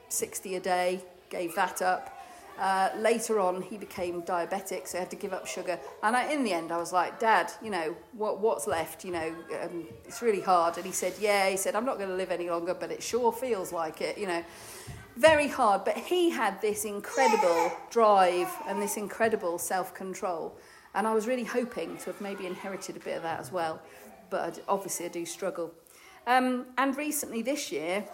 60 0.08 0.56
a 0.56 0.60
day, 0.60 1.04
gave 1.30 1.54
that 1.56 1.82
up 1.82 2.21
uh, 2.58 2.90
later 2.98 3.40
on, 3.40 3.62
he 3.62 3.76
became 3.76 4.22
diabetic, 4.22 4.86
so 4.86 4.98
he 4.98 5.00
had 5.00 5.10
to 5.10 5.16
give 5.16 5.32
up 5.32 5.46
sugar. 5.46 5.78
And 6.02 6.16
I, 6.16 6.32
in 6.32 6.44
the 6.44 6.52
end, 6.52 6.70
I 6.70 6.76
was 6.76 6.92
like, 6.92 7.18
Dad, 7.18 7.52
you 7.62 7.70
know, 7.70 7.96
what, 8.12 8.40
what's 8.40 8.66
left? 8.66 9.04
You 9.04 9.12
know, 9.12 9.34
um, 9.62 9.88
it's 10.04 10.22
really 10.22 10.40
hard. 10.40 10.76
And 10.76 10.86
he 10.86 10.92
said, 10.92 11.14
Yeah, 11.18 11.48
he 11.48 11.56
said, 11.56 11.74
I'm 11.74 11.84
not 11.84 11.98
going 11.98 12.10
to 12.10 12.14
live 12.14 12.30
any 12.30 12.50
longer, 12.50 12.74
but 12.74 12.90
it 12.90 13.02
sure 13.02 13.32
feels 13.32 13.72
like 13.72 14.00
it, 14.00 14.18
you 14.18 14.26
know. 14.26 14.44
Very 15.16 15.48
hard. 15.48 15.84
But 15.84 15.96
he 15.96 16.30
had 16.30 16.60
this 16.60 16.84
incredible 16.84 17.72
drive 17.90 18.48
and 18.66 18.80
this 18.80 18.96
incredible 18.96 19.58
self 19.58 19.94
control. 19.94 20.56
And 20.94 21.06
I 21.06 21.14
was 21.14 21.26
really 21.26 21.44
hoping 21.44 21.96
to 21.98 22.04
have 22.06 22.20
maybe 22.20 22.46
inherited 22.46 22.96
a 22.96 23.00
bit 23.00 23.16
of 23.16 23.22
that 23.22 23.40
as 23.40 23.50
well. 23.50 23.80
But 24.30 24.62
obviously, 24.68 25.06
I 25.06 25.08
do 25.08 25.26
struggle. 25.26 25.72
Um, 26.26 26.66
and 26.78 26.96
recently, 26.96 27.42
this 27.42 27.72
year, 27.72 28.04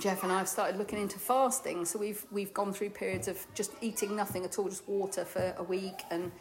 Jeff 0.00 0.22
and 0.22 0.32
I 0.32 0.38
have 0.38 0.48
started 0.48 0.76
looking 0.76 1.00
into 1.00 1.18
fasting. 1.18 1.84
So 1.84 1.98
we've 1.98 2.24
we've 2.30 2.52
gone 2.52 2.72
through 2.72 2.90
periods 2.90 3.28
of 3.28 3.44
just 3.54 3.72
eating 3.80 4.16
nothing 4.16 4.44
at 4.44 4.58
all, 4.58 4.68
just 4.68 4.88
water 4.88 5.24
for 5.24 5.54
a 5.56 5.62
week, 5.62 6.02
and 6.10 6.32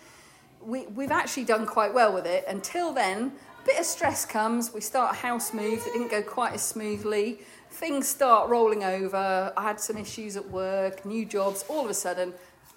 we 0.62 0.88
we've 0.88 1.12
actually 1.12 1.46
done 1.46 1.66
quite 1.66 1.94
well 1.94 2.14
with 2.14 2.26
it. 2.26 2.46
Until 2.48 2.94
then, 2.94 3.34
a 3.62 3.66
bit 3.66 3.80
of 3.80 3.86
stress 3.86 4.26
comes. 4.26 4.74
We 4.74 4.82
start 4.82 5.14
a 5.14 5.18
house 5.18 5.54
move 5.54 5.84
that 5.84 5.94
didn't 5.94 6.12
go 6.12 6.22
quite 6.22 6.54
as 6.54 6.62
smoothly. 6.62 7.40
Things 7.72 8.08
start 8.08 8.50
rolling 8.50 8.84
over. 8.84 9.54
I 9.56 9.64
had 9.64 9.80
some 9.80 9.98
issues 9.98 10.38
at 10.38 10.50
work, 10.50 11.06
new 11.06 11.26
jobs. 11.26 11.66
All 11.68 11.84
of 11.84 11.90
a 11.90 11.94
sudden, 11.94 12.34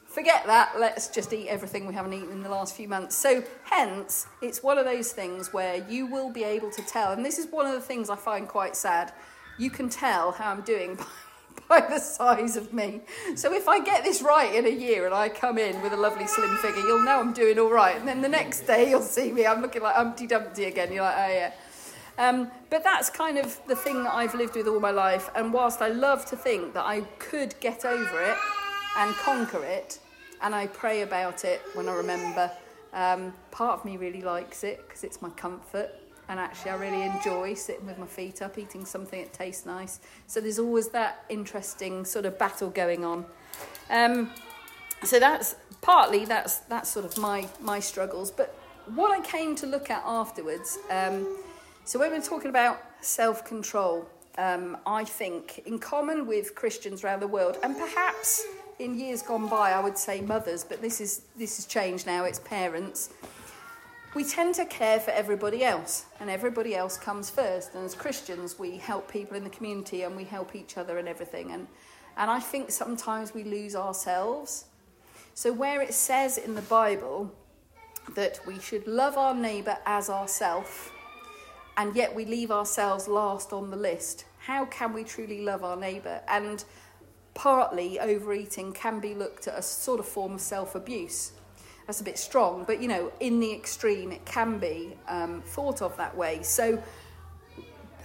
forget 0.06 0.46
that. 0.46 0.74
Let's 0.78 1.08
just 1.08 1.32
eat 1.32 1.48
everything 1.48 1.86
we 1.86 1.94
haven't 1.94 2.14
eaten 2.14 2.32
in 2.32 2.42
the 2.42 2.48
last 2.48 2.74
few 2.74 2.88
months. 2.88 3.14
So, 3.14 3.44
hence, 3.64 4.26
it's 4.40 4.62
one 4.62 4.78
of 4.78 4.84
those 4.86 5.12
things 5.12 5.52
where 5.52 5.86
you 5.88 6.06
will 6.06 6.30
be 6.30 6.44
able 6.44 6.70
to 6.70 6.82
tell. 6.82 7.12
And 7.12 7.24
this 7.24 7.38
is 7.38 7.46
one 7.48 7.66
of 7.66 7.72
the 7.72 7.80
things 7.80 8.08
I 8.08 8.16
find 8.16 8.48
quite 8.48 8.74
sad 8.74 9.12
you 9.58 9.70
can 9.70 9.88
tell 9.88 10.32
how 10.32 10.50
I'm 10.50 10.62
doing 10.62 10.96
by, 11.68 11.80
by 11.80 11.86
the 11.88 11.98
size 11.98 12.56
of 12.56 12.72
me. 12.72 13.00
So 13.34 13.52
if 13.52 13.68
I 13.68 13.80
get 13.80 14.04
this 14.04 14.22
right 14.22 14.54
in 14.54 14.66
a 14.66 14.70
year 14.70 15.06
and 15.06 15.14
I 15.14 15.28
come 15.28 15.58
in 15.58 15.80
with 15.82 15.92
a 15.92 15.96
lovely 15.96 16.26
slim 16.26 16.56
figure, 16.58 16.82
you'll 16.82 17.04
know 17.04 17.20
I'm 17.20 17.32
doing 17.32 17.58
all 17.58 17.70
right. 17.70 17.96
And 17.96 18.06
then 18.06 18.20
the 18.20 18.28
next 18.28 18.60
day 18.62 18.90
you'll 18.90 19.02
see 19.02 19.32
me, 19.32 19.46
I'm 19.46 19.62
looking 19.62 19.82
like 19.82 19.94
Humpty 19.94 20.26
Dumpty 20.26 20.64
again. 20.64 20.92
You're 20.92 21.02
like, 21.02 21.16
oh 21.18 21.32
yeah. 21.32 21.52
Um, 22.18 22.50
but 22.70 22.82
that's 22.82 23.10
kind 23.10 23.36
of 23.36 23.60
the 23.66 23.76
thing 23.76 24.02
that 24.04 24.14
I've 24.14 24.34
lived 24.34 24.56
with 24.56 24.66
all 24.66 24.80
my 24.80 24.90
life. 24.90 25.28
And 25.34 25.52
whilst 25.52 25.82
I 25.82 25.88
love 25.88 26.24
to 26.26 26.36
think 26.36 26.72
that 26.74 26.84
I 26.84 27.02
could 27.18 27.54
get 27.60 27.84
over 27.84 28.22
it 28.22 28.36
and 28.98 29.14
conquer 29.16 29.62
it, 29.64 29.98
and 30.42 30.54
I 30.54 30.66
pray 30.68 31.02
about 31.02 31.44
it 31.44 31.60
when 31.74 31.88
I 31.88 31.94
remember, 31.94 32.50
um, 32.92 33.34
part 33.50 33.78
of 33.78 33.84
me 33.84 33.96
really 33.96 34.22
likes 34.22 34.64
it 34.64 34.86
because 34.86 35.04
it's 35.04 35.20
my 35.20 35.30
comfort 35.30 35.90
and 36.28 36.40
actually 36.40 36.70
I 36.72 36.76
really 36.76 37.02
enjoy 37.02 37.54
sitting 37.54 37.86
with 37.86 37.98
my 37.98 38.06
feet 38.06 38.42
up, 38.42 38.58
eating 38.58 38.84
something 38.84 39.20
that 39.22 39.32
tastes 39.32 39.66
nice. 39.66 40.00
So 40.26 40.40
there's 40.40 40.58
always 40.58 40.88
that 40.88 41.24
interesting 41.28 42.04
sort 42.04 42.26
of 42.26 42.38
battle 42.38 42.70
going 42.70 43.04
on. 43.04 43.24
Um, 43.90 44.30
so 45.04 45.20
that's 45.20 45.56
partly 45.82 46.24
that's 46.24 46.60
that's 46.60 46.90
sort 46.90 47.04
of 47.04 47.16
my 47.18 47.48
my 47.60 47.80
struggles. 47.80 48.30
But 48.30 48.58
what 48.94 49.16
I 49.16 49.22
came 49.24 49.54
to 49.56 49.66
look 49.66 49.90
at 49.90 50.02
afterwards. 50.04 50.78
Um, 50.90 51.38
so 51.84 51.98
when 51.98 52.10
we're 52.10 52.20
talking 52.20 52.50
about 52.50 52.82
self-control, 53.00 54.08
um, 54.38 54.76
I 54.86 55.04
think 55.04 55.62
in 55.66 55.78
common 55.78 56.26
with 56.26 56.54
Christians 56.54 57.04
around 57.04 57.20
the 57.20 57.28
world, 57.28 57.58
and 57.62 57.76
perhaps 57.76 58.44
in 58.78 58.98
years 58.98 59.22
gone 59.22 59.48
by, 59.48 59.70
I 59.70 59.80
would 59.80 59.96
say 59.96 60.20
mothers, 60.20 60.64
but 60.64 60.82
this 60.82 61.00
is 61.00 61.22
this 61.36 61.56
has 61.56 61.66
changed 61.66 62.06
now. 62.06 62.24
It's 62.24 62.40
parents 62.40 63.10
we 64.14 64.24
tend 64.24 64.54
to 64.54 64.64
care 64.64 64.98
for 65.00 65.10
everybody 65.10 65.64
else, 65.64 66.06
and 66.20 66.30
everybody 66.30 66.74
else 66.74 66.96
comes 66.96 67.28
first. 67.28 67.74
And 67.74 67.84
as 67.84 67.94
Christians, 67.94 68.58
we 68.58 68.78
help 68.78 69.10
people 69.10 69.36
in 69.36 69.44
the 69.44 69.50
community 69.50 70.02
and 70.02 70.16
we 70.16 70.24
help 70.24 70.54
each 70.54 70.78
other 70.78 70.98
and 70.98 71.08
everything. 71.08 71.50
And, 71.50 71.66
and 72.16 72.30
I 72.30 72.40
think 72.40 72.70
sometimes 72.70 73.34
we 73.34 73.44
lose 73.44 73.76
ourselves. 73.76 74.66
So, 75.34 75.52
where 75.52 75.82
it 75.82 75.92
says 75.92 76.38
in 76.38 76.54
the 76.54 76.62
Bible 76.62 77.30
that 78.14 78.40
we 78.46 78.58
should 78.58 78.86
love 78.86 79.18
our 79.18 79.34
neighbour 79.34 79.76
as 79.84 80.08
ourselves, 80.08 80.90
and 81.76 81.94
yet 81.94 82.14
we 82.14 82.24
leave 82.24 82.50
ourselves 82.50 83.06
last 83.06 83.52
on 83.52 83.70
the 83.70 83.76
list, 83.76 84.24
how 84.38 84.64
can 84.66 84.92
we 84.92 85.04
truly 85.04 85.42
love 85.42 85.62
our 85.62 85.76
neighbour? 85.76 86.22
And 86.28 86.64
partly 87.34 88.00
overeating 88.00 88.72
can 88.72 88.98
be 88.98 89.14
looked 89.14 89.46
at 89.46 89.54
as 89.54 89.66
sort 89.66 90.00
of 90.00 90.06
form 90.06 90.34
of 90.34 90.40
self 90.40 90.74
abuse. 90.74 91.32
That's 91.86 92.00
a 92.00 92.04
bit 92.04 92.18
strong, 92.18 92.64
but 92.66 92.82
you 92.82 92.88
know, 92.88 93.12
in 93.20 93.38
the 93.38 93.52
extreme, 93.52 94.10
it 94.10 94.24
can 94.24 94.58
be 94.58 94.96
um, 95.08 95.42
thought 95.42 95.82
of 95.82 95.96
that 95.96 96.16
way. 96.16 96.42
So, 96.42 96.82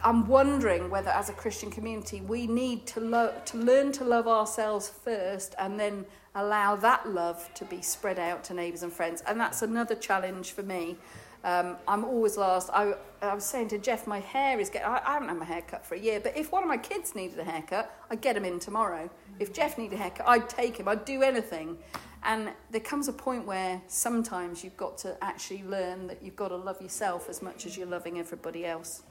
I'm 0.03 0.27
wondering 0.27 0.89
whether, 0.89 1.11
as 1.11 1.29
a 1.29 1.33
Christian 1.33 1.69
community, 1.69 2.21
we 2.21 2.47
need 2.47 2.87
to, 2.87 2.99
lo- 2.99 3.33
to 3.45 3.57
learn 3.57 3.91
to 3.93 4.03
love 4.03 4.27
ourselves 4.27 4.89
first 4.89 5.53
and 5.59 5.79
then 5.79 6.05
allow 6.33 6.75
that 6.77 7.07
love 7.07 7.53
to 7.53 7.65
be 7.65 7.81
spread 7.81 8.17
out 8.17 8.43
to 8.45 8.53
neighbours 8.55 8.81
and 8.81 8.91
friends. 8.91 9.21
And 9.27 9.39
that's 9.39 9.61
another 9.61 9.93
challenge 9.93 10.51
for 10.51 10.63
me. 10.63 10.97
Um, 11.43 11.77
I'm 11.87 12.05
always 12.05 12.37
last. 12.37 12.69
I, 12.71 12.93
I 13.21 13.33
was 13.33 13.43
saying 13.43 13.69
to 13.69 13.79
Jeff, 13.79 14.05
my 14.05 14.19
hair 14.19 14.59
is 14.59 14.69
getting. 14.69 14.87
I, 14.87 15.01
I 15.05 15.13
haven't 15.13 15.29
had 15.29 15.37
my 15.37 15.45
hair 15.45 15.61
cut 15.61 15.85
for 15.85 15.95
a 15.95 15.99
year, 15.99 16.19
but 16.19 16.37
if 16.37 16.51
one 16.51 16.61
of 16.61 16.69
my 16.69 16.77
kids 16.77 17.15
needed 17.15 17.39
a 17.39 17.43
haircut, 17.43 17.95
I'd 18.09 18.21
get 18.21 18.37
him 18.37 18.45
in 18.45 18.59
tomorrow. 18.59 19.09
If 19.39 19.53
Jeff 19.53 19.77
needed 19.77 19.95
a 19.95 20.01
haircut, 20.01 20.27
I'd 20.27 20.47
take 20.47 20.77
him. 20.77 20.87
I'd 20.87 21.05
do 21.05 21.23
anything. 21.23 21.77
And 22.23 22.51
there 22.69 22.81
comes 22.81 23.07
a 23.07 23.13
point 23.13 23.47
where 23.47 23.81
sometimes 23.87 24.63
you've 24.63 24.77
got 24.77 24.99
to 24.99 25.17
actually 25.23 25.63
learn 25.63 26.05
that 26.07 26.21
you've 26.21 26.35
got 26.35 26.49
to 26.49 26.55
love 26.55 26.79
yourself 26.79 27.29
as 27.29 27.41
much 27.41 27.65
as 27.65 27.75
you're 27.75 27.87
loving 27.87 28.19
everybody 28.19 28.65
else. 28.65 29.01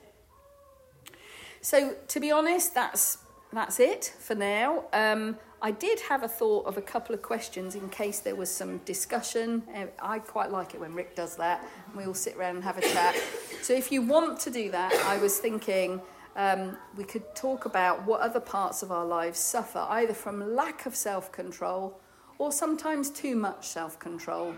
So, 1.60 1.94
to 2.08 2.20
be 2.20 2.30
honest, 2.30 2.74
that's 2.74 3.18
that's 3.52 3.80
it 3.80 4.14
for 4.18 4.34
now. 4.34 4.84
Um, 4.92 5.36
I 5.62 5.72
did 5.72 6.00
have 6.00 6.22
a 6.22 6.28
thought 6.28 6.64
of 6.66 6.78
a 6.78 6.82
couple 6.82 7.14
of 7.14 7.20
questions 7.20 7.74
in 7.74 7.88
case 7.90 8.20
there 8.20 8.34
was 8.34 8.50
some 8.50 8.78
discussion. 8.78 9.62
Uh, 9.74 9.86
I 10.00 10.18
quite 10.20 10.50
like 10.50 10.74
it 10.74 10.80
when 10.80 10.94
Rick 10.94 11.14
does 11.14 11.36
that. 11.36 11.66
We 11.94 12.04
all 12.04 12.14
sit 12.14 12.36
around 12.36 12.56
and 12.56 12.64
have 12.64 12.78
a 12.78 12.82
chat. 12.82 13.14
So, 13.62 13.74
if 13.74 13.92
you 13.92 14.00
want 14.00 14.40
to 14.40 14.50
do 14.50 14.70
that, 14.70 14.92
I 15.06 15.18
was 15.18 15.38
thinking 15.38 16.00
um, 16.36 16.78
we 16.96 17.04
could 17.04 17.34
talk 17.34 17.66
about 17.66 18.06
what 18.06 18.20
other 18.20 18.40
parts 18.40 18.82
of 18.82 18.90
our 18.90 19.04
lives 19.04 19.38
suffer 19.38 19.84
either 19.90 20.14
from 20.14 20.54
lack 20.54 20.86
of 20.86 20.96
self 20.96 21.30
control 21.30 22.00
or 22.38 22.52
sometimes 22.52 23.10
too 23.10 23.36
much 23.36 23.68
self 23.68 23.98
control. 23.98 24.54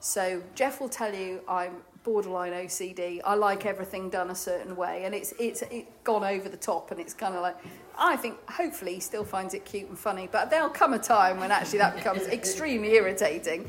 So, 0.00 0.42
Jeff 0.54 0.80
will 0.80 0.88
tell 0.88 1.14
you 1.14 1.40
I'm 1.48 1.82
borderline 2.06 2.52
OCD. 2.52 3.20
I 3.24 3.34
like 3.34 3.66
everything 3.66 4.08
done 4.08 4.30
a 4.30 4.34
certain 4.34 4.76
way, 4.76 5.04
and 5.04 5.14
it's 5.14 5.34
it's 5.40 5.62
it's 5.62 5.90
gone 6.04 6.22
over 6.22 6.48
the 6.48 6.56
top, 6.56 6.92
and 6.92 7.00
it's 7.00 7.12
kind 7.12 7.34
of 7.34 7.42
like 7.42 7.56
I 7.98 8.16
think 8.16 8.36
hopefully 8.48 8.94
he 8.94 9.00
still 9.00 9.24
finds 9.24 9.54
it 9.54 9.64
cute 9.64 9.88
and 9.88 9.98
funny, 9.98 10.28
but 10.30 10.48
there'll 10.48 10.70
come 10.70 10.94
a 10.94 11.00
time 11.00 11.40
when 11.40 11.50
actually 11.50 11.80
that 11.80 11.96
becomes 11.96 12.22
extremely 12.38 12.94
irritating. 12.94 13.68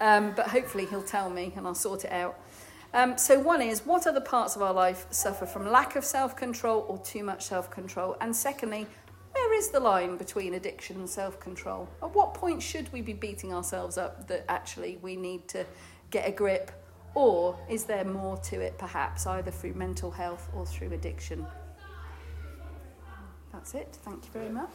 Um, 0.00 0.32
but 0.36 0.46
hopefully 0.46 0.86
he'll 0.86 1.02
tell 1.02 1.28
me, 1.28 1.52
and 1.56 1.66
I'll 1.66 1.74
sort 1.74 2.04
it 2.04 2.12
out. 2.12 2.38
Um, 2.94 3.18
so 3.18 3.40
one 3.40 3.60
is 3.60 3.84
what 3.84 4.06
other 4.06 4.20
parts 4.20 4.54
of 4.54 4.62
our 4.62 4.72
life 4.72 5.06
suffer 5.10 5.44
from 5.44 5.68
lack 5.68 5.96
of 5.96 6.04
self 6.04 6.36
control 6.36 6.86
or 6.88 6.98
too 6.98 7.24
much 7.24 7.44
self 7.44 7.70
control, 7.70 8.16
and 8.22 8.34
secondly. 8.34 8.86
Where 9.32 9.54
is 9.54 9.70
the 9.70 9.80
line 9.80 10.18
between 10.18 10.52
addiction 10.52 10.96
and 10.96 11.08
self 11.08 11.40
control? 11.40 11.88
At 12.02 12.14
what 12.14 12.34
point 12.34 12.62
should 12.62 12.92
we 12.92 13.00
be 13.00 13.14
beating 13.14 13.54
ourselves 13.54 13.96
up 13.96 14.28
that 14.28 14.44
actually 14.46 14.98
we 15.00 15.16
need 15.16 15.48
to 15.48 15.64
get 16.10 16.28
a 16.28 16.30
grip 16.30 16.70
or 17.14 17.58
is 17.68 17.84
there 17.84 18.04
more 18.04 18.36
to 18.38 18.60
it, 18.60 18.78
perhaps, 18.78 19.26
either 19.26 19.50
through 19.50 19.74
mental 19.74 20.10
health 20.10 20.48
or 20.54 20.64
through 20.66 20.92
addiction? 20.92 21.46
That's 23.52 23.74
it. 23.74 23.98
Thank 24.02 24.24
you 24.24 24.30
very 24.32 24.48
much. 24.48 24.70